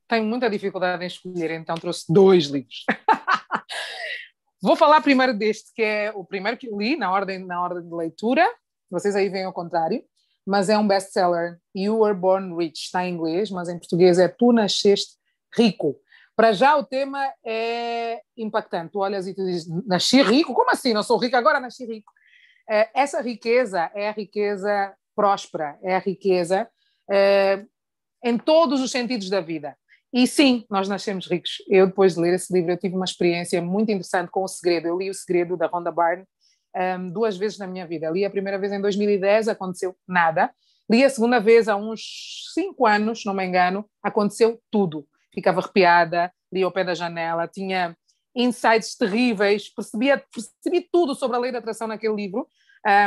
[0.08, 2.86] tenho muita dificuldade em escolher, então trouxe dois livros.
[4.64, 7.94] Vou falar primeiro deste, que é o primeiro que li na ordem, na ordem de
[7.94, 8.50] leitura.
[8.90, 10.02] Vocês aí veem ao contrário
[10.46, 11.60] mas é um best-seller.
[11.76, 15.16] You Were Born Rich, está em inglês, mas em português é Tu Nasceste
[15.58, 16.00] Rico.
[16.36, 18.92] Para já o tema é impactante.
[18.92, 20.54] Tu olhas e tu dizes, nasci rico?
[20.54, 20.94] Como assim?
[20.94, 22.12] Não sou rico agora, nasci rico.
[22.70, 26.68] É, essa riqueza é a riqueza próspera, é a riqueza
[27.10, 27.64] é,
[28.24, 29.78] em todos os sentidos da vida.
[30.12, 31.58] E sim, nós nascemos ricos.
[31.70, 34.88] Eu, depois de ler esse livro, eu tive uma experiência muito interessante com O Segredo.
[34.88, 36.26] Eu li O Segredo da Rhonda Byrne
[36.76, 38.10] um, duas vezes na minha vida.
[38.10, 40.52] Li a primeira vez em 2010, aconteceu nada.
[40.90, 45.06] Li a segunda vez há uns cinco anos, não me engano, aconteceu tudo.
[45.36, 47.96] Ficava arrepiada, li ao pé da janela, tinha
[48.36, 52.48] insights terríveis, percebia, percebi tudo sobre a lei da atração naquele livro,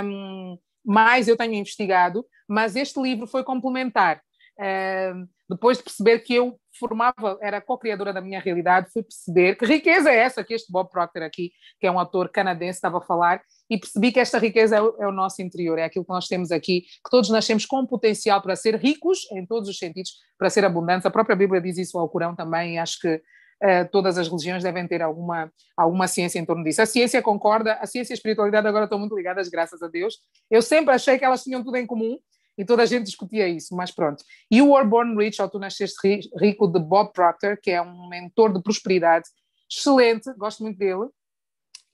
[0.05, 4.23] um, mais eu tenho investigado, mas este livro foi complementar.
[4.59, 9.65] Um, depois de perceber que eu formava, era co-criadora da minha realidade, fui perceber que
[9.65, 13.01] riqueza é essa que este Bob Proctor aqui, que é um ator canadense, estava a
[13.01, 16.13] falar, e percebi que esta riqueza é o, é o, nosso interior, é aquilo que
[16.13, 20.13] nós temos aqui, que todos nascemos com potencial para ser ricos em todos os sentidos,
[20.39, 21.07] para ser abundantes.
[21.07, 24.63] A própria Bíblia diz isso ao Corão também, e acho que uh, todas as religiões
[24.63, 26.83] devem ter alguma, alguma ciência em torno disso.
[26.83, 30.19] A ciência concorda, a ciência e a espiritualidade agora estão muito ligadas, graças a Deus.
[30.51, 32.19] Eu sempre achei que elas tinham tudo em comum,
[32.59, 34.25] e toda a gente discutia isso, mas pronto.
[34.53, 35.97] You Were Born Rich, ou Tu Nasceste
[36.37, 39.29] Rico, de Bob Proctor, que é um mentor de prosperidade
[39.71, 41.09] excelente, gosto muito dele,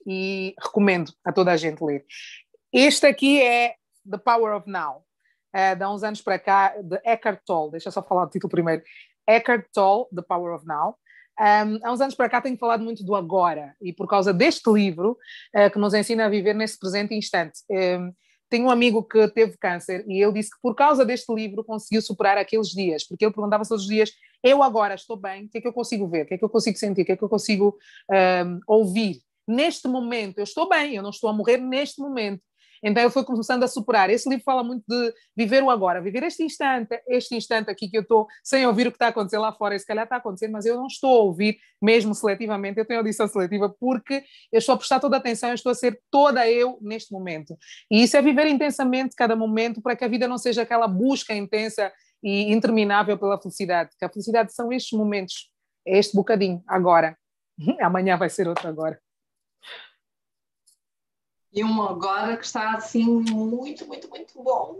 [0.07, 2.03] e recomendo a toda a gente ler.
[2.73, 3.75] Este aqui é
[4.09, 5.03] The Power of Now,
[5.55, 7.71] uh, de há uns anos para cá, de Eckhart Tolle.
[7.71, 8.81] Deixa eu só falar o título primeiro.
[9.27, 10.97] Eckhart Tolle, The Power of Now.
[11.39, 14.71] Um, há uns anos para cá tenho falado muito do agora e por causa deste
[14.71, 15.17] livro
[15.53, 17.59] uh, que nos ensina a viver nesse presente instante.
[17.69, 18.13] Um,
[18.49, 22.01] tenho um amigo que teve câncer e ele disse que por causa deste livro conseguiu
[22.01, 24.11] superar aqueles dias, porque ele perguntava todos os dias:
[24.43, 26.45] eu agora estou bem, o que é que eu consigo ver, o que é que
[26.45, 27.77] eu consigo sentir, o que é que eu consigo
[28.11, 29.21] um, ouvir?
[29.47, 32.41] neste momento, eu estou bem, eu não estou a morrer neste momento.
[32.87, 34.11] Então eu fui começando a superar.
[34.11, 37.97] Esse livro fala muito de viver o agora, viver este instante, este instante aqui que
[37.97, 40.17] eu estou sem ouvir o que está a acontecer lá fora, e se calhar está
[40.17, 44.23] a acontecer, mas eu não estou a ouvir mesmo seletivamente, eu tenho audição seletiva porque
[44.51, 47.57] eu estou a prestar toda a atenção, eu estou a ser toda eu neste momento.
[47.89, 51.33] E isso é viver intensamente cada momento para que a vida não seja aquela busca
[51.33, 55.49] intensa e interminável pela felicidade, que a felicidade são estes momentos,
[55.87, 57.17] é este bocadinho, agora.
[57.81, 58.99] Amanhã vai ser outro agora
[61.55, 64.77] e um agora que está assim muito, muito, muito bom.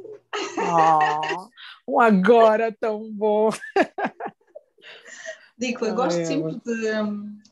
[1.88, 3.50] Oh, um agora tão bom.
[5.58, 6.92] Digo, eu gosto sempre de,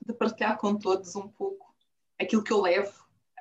[0.05, 1.73] de, partilhar com todos um pouco
[2.19, 2.91] aquilo que eu levo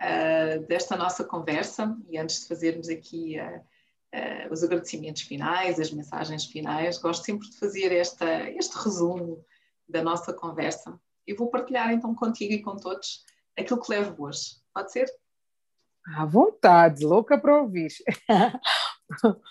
[0.00, 5.90] uh, desta nossa conversa e antes de fazermos aqui uh, uh, os agradecimentos finais, as
[5.90, 9.44] mensagens finais, gosto sempre de fazer esta, este resumo
[9.88, 10.96] da nossa conversa.
[11.26, 13.24] E vou partilhar então contigo e com todos
[13.58, 14.62] aquilo que levo hoje.
[14.72, 15.21] Pode ser?
[16.04, 17.92] À vontade, louca para ouvir.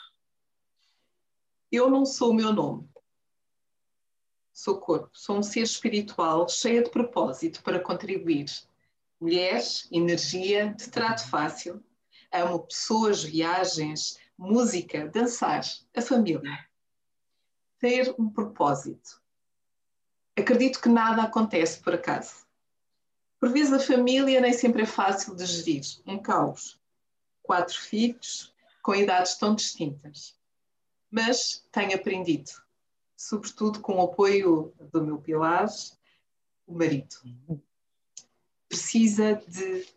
[1.71, 2.89] Eu não sou o meu nome.
[4.51, 8.45] Sou corpo, sou um ser espiritual cheia de propósito para contribuir,
[9.21, 11.79] Mulheres, energia, de trato fácil.
[12.31, 15.61] Amo pessoas, viagens, música, dançar,
[15.95, 16.67] a família.
[17.77, 19.21] Ter um propósito.
[20.35, 22.40] Acredito que nada acontece por acaso.
[23.41, 26.79] Por vezes a família nem sempre é fácil de gerir, um caos.
[27.41, 30.39] Quatro filhos, com idades tão distintas.
[31.09, 32.51] Mas tenho aprendido,
[33.17, 35.67] sobretudo com o apoio do meu pilar,
[36.67, 37.15] o marido.
[38.69, 39.87] Precisa de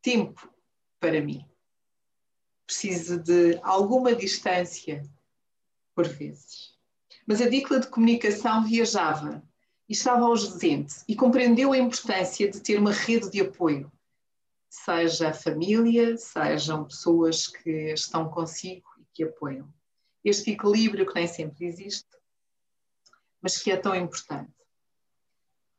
[0.00, 0.48] tempo
[1.00, 1.44] para mim.
[2.64, 5.02] Precisa de alguma distância,
[5.96, 6.78] por vezes.
[7.26, 9.42] Mas a Dicla de Comunicação viajava
[9.88, 13.90] e estava ausente e compreendeu a importância de ter uma rede de apoio,
[14.68, 19.72] seja a família, sejam pessoas que estão consigo e que apoiam.
[20.22, 22.08] Este equilíbrio que nem sempre existe,
[23.40, 24.52] mas que é tão importante.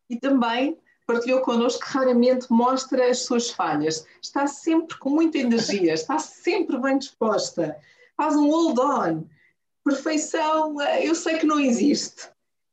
[0.10, 4.06] E também partilhou connosco que raramente mostra as suas falhas.
[4.22, 7.80] Está sempre com muita energia, está sempre bem disposta,
[8.16, 9.26] faz um hold on.
[9.84, 12.28] Perfeição, eh, eu sei que não existe,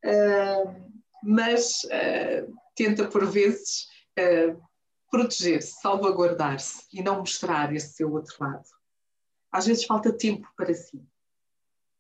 [0.05, 0.86] uh,
[1.27, 4.63] mas uh, tenta por vezes uh,
[5.11, 8.69] proteger-se, salvaguardar-se e não mostrar esse seu outro lado.
[9.51, 11.03] Às vezes falta tempo para si.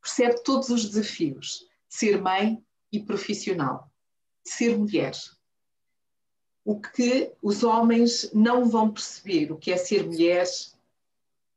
[0.00, 3.90] Percebe todos os desafios de ser mãe e profissional,
[4.44, 5.14] de ser mulher.
[6.64, 10.46] O que os homens não vão perceber, o que é ser mulher,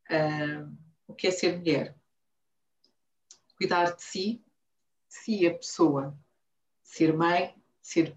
[0.09, 0.75] uh,
[1.07, 1.95] o que é ser mulher.
[3.57, 4.43] Cuidar de si,
[5.07, 6.17] de si a pessoa,
[6.83, 7.58] ser mãe,
[7.89, 8.15] ser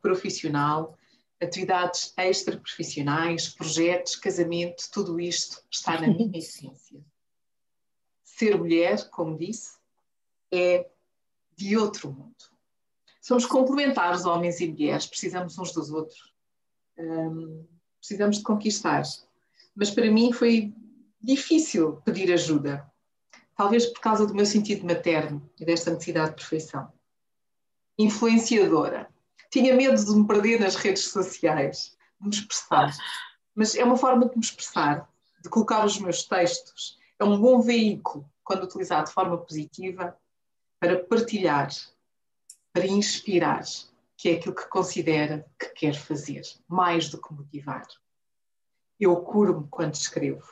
[0.00, 0.96] profissional,
[1.40, 7.04] atividades extra-profissionais, projetos, casamento, tudo isto está na minha essência.
[8.22, 9.78] Ser mulher, como disse,
[10.52, 10.88] é
[11.56, 12.36] de outro mundo.
[13.20, 16.32] Somos complementares, homens e mulheres, precisamos uns dos outros.
[16.96, 17.66] Um,
[17.98, 19.02] precisamos de conquistar.
[19.74, 20.72] Mas para mim foi
[21.20, 22.88] difícil pedir ajuda,
[23.56, 26.99] talvez por causa do meu sentido materno e desta necessidade de perfeição.
[28.02, 29.10] Influenciadora
[29.50, 32.96] tinha medo de me perder nas redes sociais, de me expressar.
[33.54, 35.06] Mas é uma forma de me expressar,
[35.42, 36.98] de colocar os meus textos.
[37.18, 40.16] É um bom veículo, quando utilizado de forma positiva,
[40.78, 41.68] para partilhar,
[42.72, 43.62] para inspirar,
[44.16, 47.86] que é aquilo que considera que quer fazer, mais do que motivar.
[48.98, 50.48] Eu curo-me quando escrevo.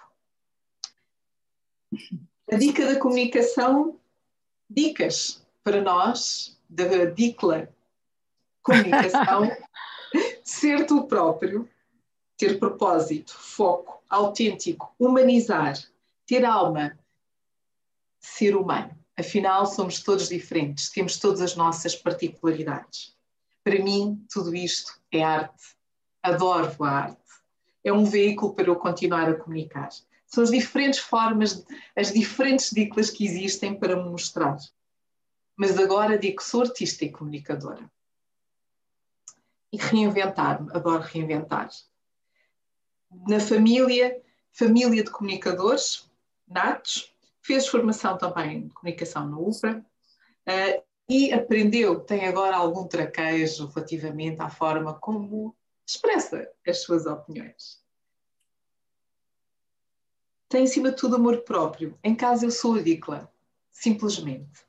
[2.53, 3.99] A dica da comunicação,
[4.69, 7.69] dicas para nós, da Dicla
[8.69, 9.51] comunicação,
[10.45, 11.69] ser tu próprio,
[12.37, 15.75] ter propósito, foco, autêntico, humanizar,
[16.27, 16.99] ter alma,
[18.21, 18.97] ser humano.
[19.17, 23.17] Afinal, somos todos diferentes, temos todas as nossas particularidades.
[23.65, 25.77] Para mim, tudo isto é arte.
[26.23, 27.19] Adoro a arte.
[27.83, 29.89] É um veículo para eu continuar a comunicar.
[30.27, 31.65] São as diferentes formas,
[31.97, 34.57] as diferentes dicas que existem para me mostrar.
[35.59, 37.91] Mas agora digo que sou artista e comunicadora
[39.73, 41.69] e reinventar-me, adoro reinventar.
[43.27, 46.09] Na família, família de comunicadores,
[46.47, 49.85] natos, fez formação também de comunicação na UPRA
[50.47, 57.83] uh, e aprendeu, tem agora algum traquejo relativamente à forma como expressa as suas opiniões.
[60.49, 61.99] Tem, acima de tudo, amor próprio.
[62.03, 63.29] Em casa eu sou ridícula,
[63.73, 64.68] simplesmente.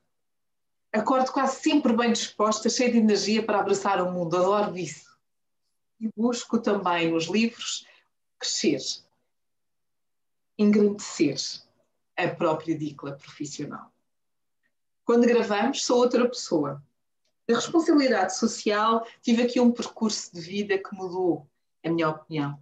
[0.91, 5.17] Acordo quase sempre bem disposta, cheia de energia para abraçar o mundo, adoro isso.
[5.99, 7.85] E busco também nos livros
[8.39, 8.79] crescer,
[10.57, 11.37] engrandecer
[12.17, 13.91] a própria dicla profissional.
[15.05, 16.83] Quando gravamos, sou outra pessoa.
[17.49, 21.47] A responsabilidade social, tive aqui um percurso de vida que mudou
[21.83, 22.59] a minha opinião.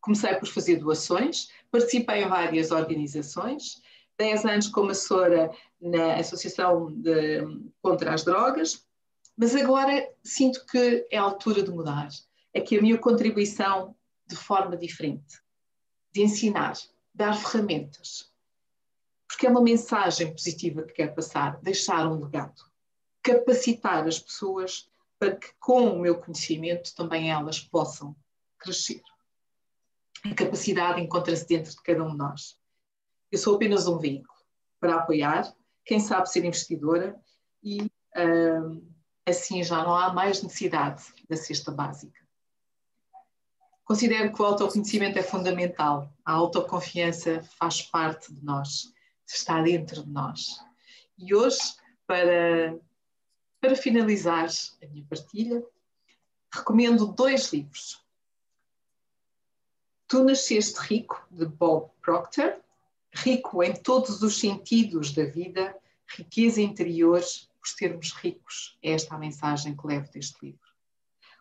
[0.00, 3.82] Comecei por fazer doações, participei em várias organizações,
[4.18, 5.50] 10 anos como assessora
[5.80, 7.40] na Associação de,
[7.80, 8.86] contra as Drogas,
[9.36, 12.08] mas agora sinto que é a altura de mudar.
[12.52, 13.94] É que a minha contribuição
[14.26, 15.40] de forma diferente,
[16.12, 16.76] de ensinar,
[17.14, 18.30] dar ferramentas,
[19.28, 22.62] porque é uma mensagem positiva que quer passar, deixar um legado,
[23.22, 28.16] capacitar as pessoas para que com o meu conhecimento também elas possam
[28.58, 29.02] crescer.
[30.24, 32.58] A capacidade encontra-se dentro de cada um de nós.
[33.30, 34.38] Eu sou apenas um veículo
[34.80, 35.54] para apoiar
[35.88, 37.18] quem sabe ser investidora
[37.62, 37.90] e
[39.26, 42.20] assim já não há mais necessidade da cesta básica.
[43.84, 46.12] Considero que o autoconhecimento é fundamental.
[46.22, 48.92] A autoconfiança faz parte de nós,
[49.26, 50.62] está dentro de nós.
[51.16, 51.58] E hoje,
[52.06, 52.78] para,
[53.58, 54.46] para finalizar
[54.82, 55.64] a minha partilha,
[56.52, 58.04] recomendo dois livros.
[60.06, 62.60] Tu nasceste rico, de Bob Proctor,
[63.14, 68.78] rico em todos os sentidos da vida, riqueza interior por sermos ricos.
[68.82, 70.68] É esta a mensagem que levo deste livro.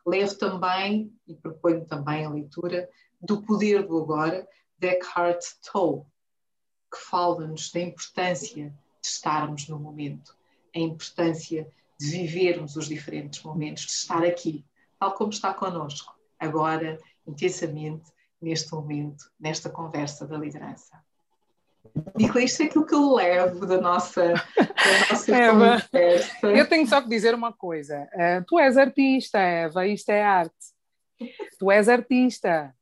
[0.06, 2.90] Levo também, e proponho também a leitura,
[3.20, 4.48] do Poder do Agora,
[4.78, 6.06] de Eckhart Tolle,
[6.92, 10.38] que fala-nos da importância de estarmos no momento,
[10.76, 14.66] a importância de vivermos os diferentes momentos, de estar aqui,
[15.00, 21.04] tal como está connosco, agora, intensamente, neste momento, nesta conversa da liderança.
[22.16, 26.48] Nicola, isto é aquilo que eu levo da nossa, da nossa Eva, conversa.
[26.48, 28.08] Eu tenho só que dizer uma coisa.
[28.14, 30.54] Uh, tu és artista, Eva, isto é arte.
[31.60, 32.74] Tu és artista.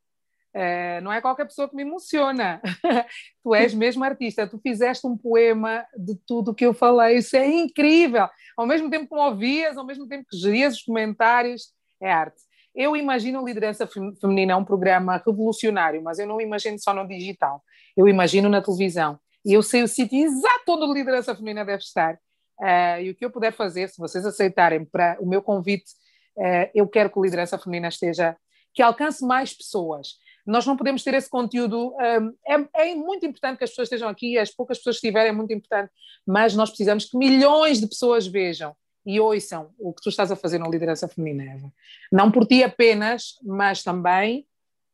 [0.56, 2.62] Uh, não é qualquer pessoa que me emociona.
[3.44, 4.48] tu és mesmo artista.
[4.48, 7.18] Tu fizeste um poema de tudo o que eu falei.
[7.18, 8.28] Isso é incrível.
[8.58, 12.42] Ao mesmo tempo que ouvias, ao mesmo tempo que gerias os comentários, é arte.
[12.74, 13.88] Eu imagino Liderança
[14.20, 17.64] Feminina um programa revolucionário, mas eu não imagino só no digital.
[17.96, 19.20] Eu imagino na televisão.
[19.46, 22.16] E eu sei o sítio exato onde a liderança feminina deve estar.
[22.60, 25.92] Uh, e o que eu puder fazer, se vocês aceitarem para o meu convite,
[26.38, 28.36] uh, eu quero que a liderança feminina esteja,
[28.74, 30.18] que alcance mais pessoas.
[30.46, 31.94] Nós não podemos ter esse conteúdo.
[31.96, 35.30] Um, é, é, muito importante que as pessoas estejam aqui, as poucas pessoas que estiverem
[35.30, 35.92] é muito importante,
[36.26, 38.76] mas nós precisamos que milhões de pessoas vejam
[39.06, 41.74] e ouçam o que tu estás a fazer na liderança feminina, Eva.
[42.12, 44.46] Não por ti apenas, mas também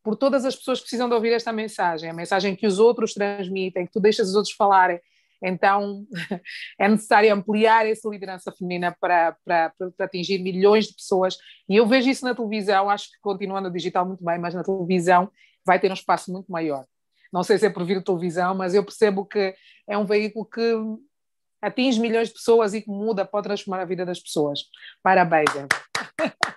[0.04, 3.14] por todas as pessoas que precisam de ouvir esta mensagem, a mensagem que os outros
[3.14, 5.00] transmitem, que tu deixas os outros falarem.
[5.44, 6.06] Então,
[6.80, 11.38] é necessário ampliar essa liderança feminina para, para, para, atingir milhões de pessoas.
[11.68, 14.64] E eu vejo isso na televisão, acho que continua no digital muito bem, mas na
[14.64, 15.32] televisão
[15.66, 16.86] vai ter um espaço muito maior.
[17.34, 19.56] Não sei se é por vir televisão, mas eu percebo que
[19.88, 20.76] é um veículo que
[21.62, 24.62] atinge milhões de pessoas e que muda, pode transformar a vida das pessoas.
[25.02, 25.68] Parabéns, Eva.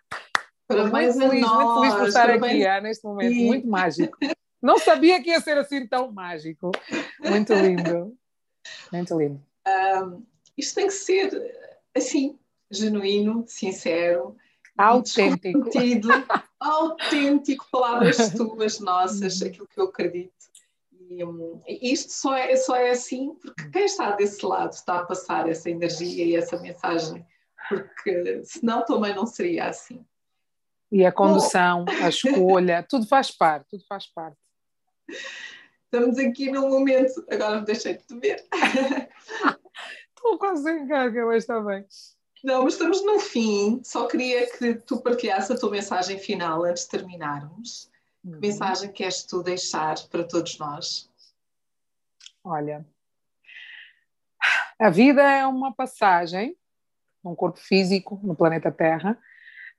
[0.66, 2.66] Parabéns muito feliz, nós, muito feliz por estar parabéns.
[2.66, 4.18] aqui neste momento, muito mágico.
[4.62, 6.70] Não sabia que ia ser assim tão mágico.
[7.20, 8.16] Muito lindo.
[8.90, 9.42] Muito lindo.
[9.68, 10.24] Um,
[10.56, 12.38] isto tem que ser assim,
[12.70, 14.36] genuíno, sincero,
[14.76, 15.68] autêntico.
[16.58, 20.32] autêntico, palavras tuas, nossas, aquilo que eu acredito.
[21.68, 25.48] E isto só é, só é assim porque quem está desse lado está a passar
[25.48, 27.24] essa energia e essa mensagem,
[27.68, 30.04] porque senão também não seria assim.
[30.94, 31.92] E a condução, Bom.
[32.04, 34.38] a escolha, tudo faz parte, tudo faz parte.
[35.86, 38.46] Estamos aqui num momento, agora me deixei de te ver.
[40.16, 41.84] Estou quase em carga, mas está bem.
[42.44, 43.80] Não, mas estamos no fim.
[43.82, 47.90] Só queria que tu partilhasse a tua mensagem final antes de terminarmos.
[48.22, 48.38] Que uhum.
[48.38, 51.10] mensagem queres tu deixar para todos nós?
[52.44, 52.86] Olha,
[54.78, 56.56] a vida é uma passagem
[57.22, 59.18] num corpo físico no planeta Terra.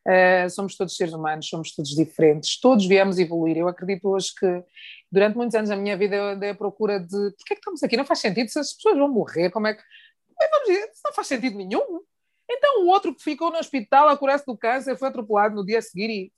[0.07, 3.57] Uh, somos todos seres humanos, somos todos diferentes, todos viemos evoluir.
[3.57, 4.63] Eu acredito hoje que
[5.11, 7.81] durante muitos anos da minha vida eu andei à procura de porquê é que estamos
[7.81, 7.97] aqui?
[7.97, 9.81] Não faz sentido se as pessoas vão morrer, como é que.
[10.51, 12.01] Vamos dizer, não faz sentido nenhum.
[12.49, 15.79] Então o outro que ficou no hospital a curar-se do câncer foi atropelado no dia
[15.79, 16.31] a seguir e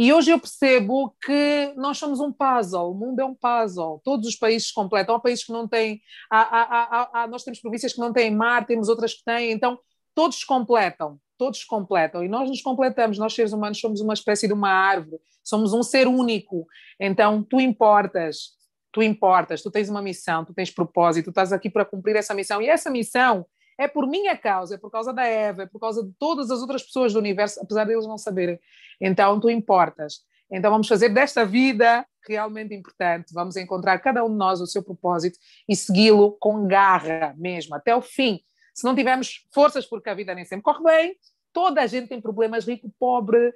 [0.00, 4.28] e hoje eu percebo que nós somos um puzzle, o mundo é um puzzle, todos
[4.28, 5.16] os países completam.
[5.16, 8.64] Há países que não têm, há, há, há, nós temos províncias que não têm mar,
[8.64, 9.76] temos outras que têm, então
[10.14, 12.24] todos completam, todos completam.
[12.24, 15.82] E nós nos completamos, nós seres humanos somos uma espécie de uma árvore, somos um
[15.82, 16.66] ser único.
[17.00, 18.58] Então tu importas,
[18.92, 22.34] tu importas, tu tens uma missão, tu tens propósito, tu estás aqui para cumprir essa
[22.34, 22.60] missão.
[22.60, 23.46] E essa missão
[23.78, 26.60] é por minha causa, é por causa da Eva, é por causa de todas as
[26.60, 28.58] outras pessoas do universo, apesar deles não saberem.
[29.00, 30.22] Então, tu importas.
[30.50, 34.82] Então, vamos fazer desta vida realmente importante, vamos encontrar cada um de nós o seu
[34.82, 38.40] propósito e segui-lo com garra mesmo, até o fim.
[38.78, 41.16] Se não tivermos forças, porque a vida nem sempre corre bem,
[41.52, 43.52] toda a gente tem problemas, rico, pobre,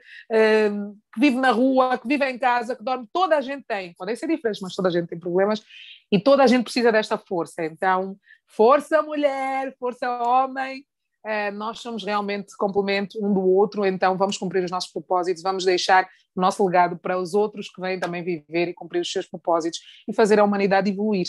[0.73, 3.95] hum, que vive na rua, que vive em casa, que dorme, toda a gente tem.
[3.95, 5.62] Podem ser diferentes, mas toda a gente tem problemas
[6.11, 7.64] e toda a gente precisa desta força.
[7.64, 8.16] Então,
[8.49, 10.85] força mulher, força homem,
[11.25, 15.64] uh, nós somos realmente complemento um do outro, então vamos cumprir os nossos propósitos, vamos
[15.64, 19.29] deixar o nosso legado para os outros que vêm também viver e cumprir os seus
[19.29, 21.29] propósitos e fazer a humanidade evoluir,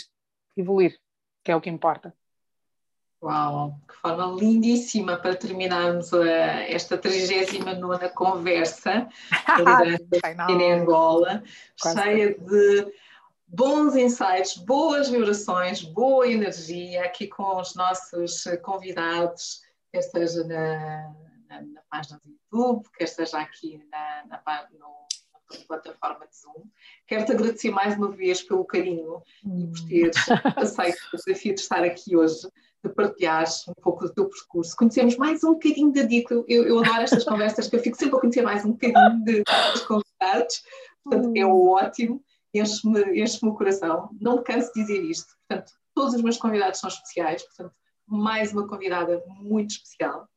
[0.58, 0.98] evoluir,
[1.44, 2.12] que é o que importa.
[3.24, 6.26] Uau, que forma lindíssima para terminarmos uh,
[6.68, 9.08] esta 39 conversa.
[10.50, 11.42] Em Angola,
[11.82, 12.94] cheia de
[13.48, 21.16] bons insights, boas vibrações, boa energia aqui com os nossos convidados, quer seja na,
[21.48, 26.66] na, na página do YouTube, quer seja aqui na, na, no, na plataforma de Zoom.
[27.08, 30.18] Quero-te agradecer mais uma vez pelo carinho e por teres
[30.58, 32.50] aceito o desafio de estar aqui hoje
[32.84, 36.34] de partilhares um pouco do teu percurso, conhecemos mais um bocadinho da Dico.
[36.48, 39.44] Eu, eu, adoro estas conversas, que eu fico sempre a conhecer mais um bocadinho de,
[39.72, 40.64] dos convidados,
[41.04, 41.70] Portanto, é hum.
[41.70, 42.24] ótimo,
[42.54, 44.10] enche-me enche o coração.
[44.20, 45.34] Não me canso de dizer isto.
[45.48, 47.76] Portanto, todos os meus convidados são especiais, portanto,
[48.08, 50.28] mais uma convidada muito especial.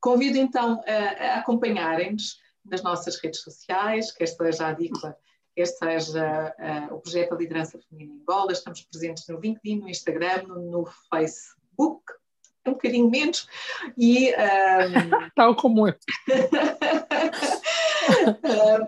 [0.00, 5.16] Convido então a, a acompanharem-nos nas nossas redes sociais, quer seja a DICLA,
[5.54, 6.54] quer seja
[6.92, 8.52] o projeto da liderança feminina em Angola.
[8.52, 10.86] Estamos presentes no LinkedIn, no Instagram, no, no
[11.80, 12.02] Facebook,
[12.66, 13.48] um bocadinho menos,
[13.96, 14.30] e.
[14.30, 14.34] Um...
[15.34, 15.94] Tal como eu.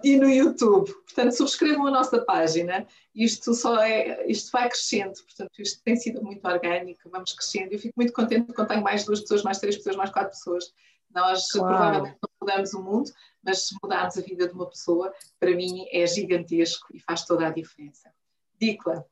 [0.04, 0.92] e no YouTube.
[0.92, 2.86] Portanto, subscrevam a nossa página.
[3.14, 7.72] Isto só é, isto vai crescendo, portanto, isto tem sido muito orgânico, vamos crescendo.
[7.72, 10.72] Eu fico muito contente quando tenho mais duas pessoas, mais três pessoas, mais quatro pessoas.
[11.14, 11.68] Nós claro.
[11.68, 13.10] provavelmente não mudamos o mundo,
[13.42, 17.46] mas se mudarmos a vida de uma pessoa, para mim é gigantesco e faz toda
[17.46, 18.10] a diferença.
[18.58, 19.06] Dicla,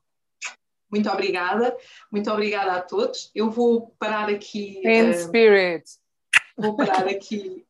[0.91, 1.75] muito obrigada,
[2.11, 3.31] muito obrigada a todos.
[3.33, 4.81] Eu vou parar aqui.
[4.83, 5.85] In uh, spirit.
[6.57, 7.65] Vou parar aqui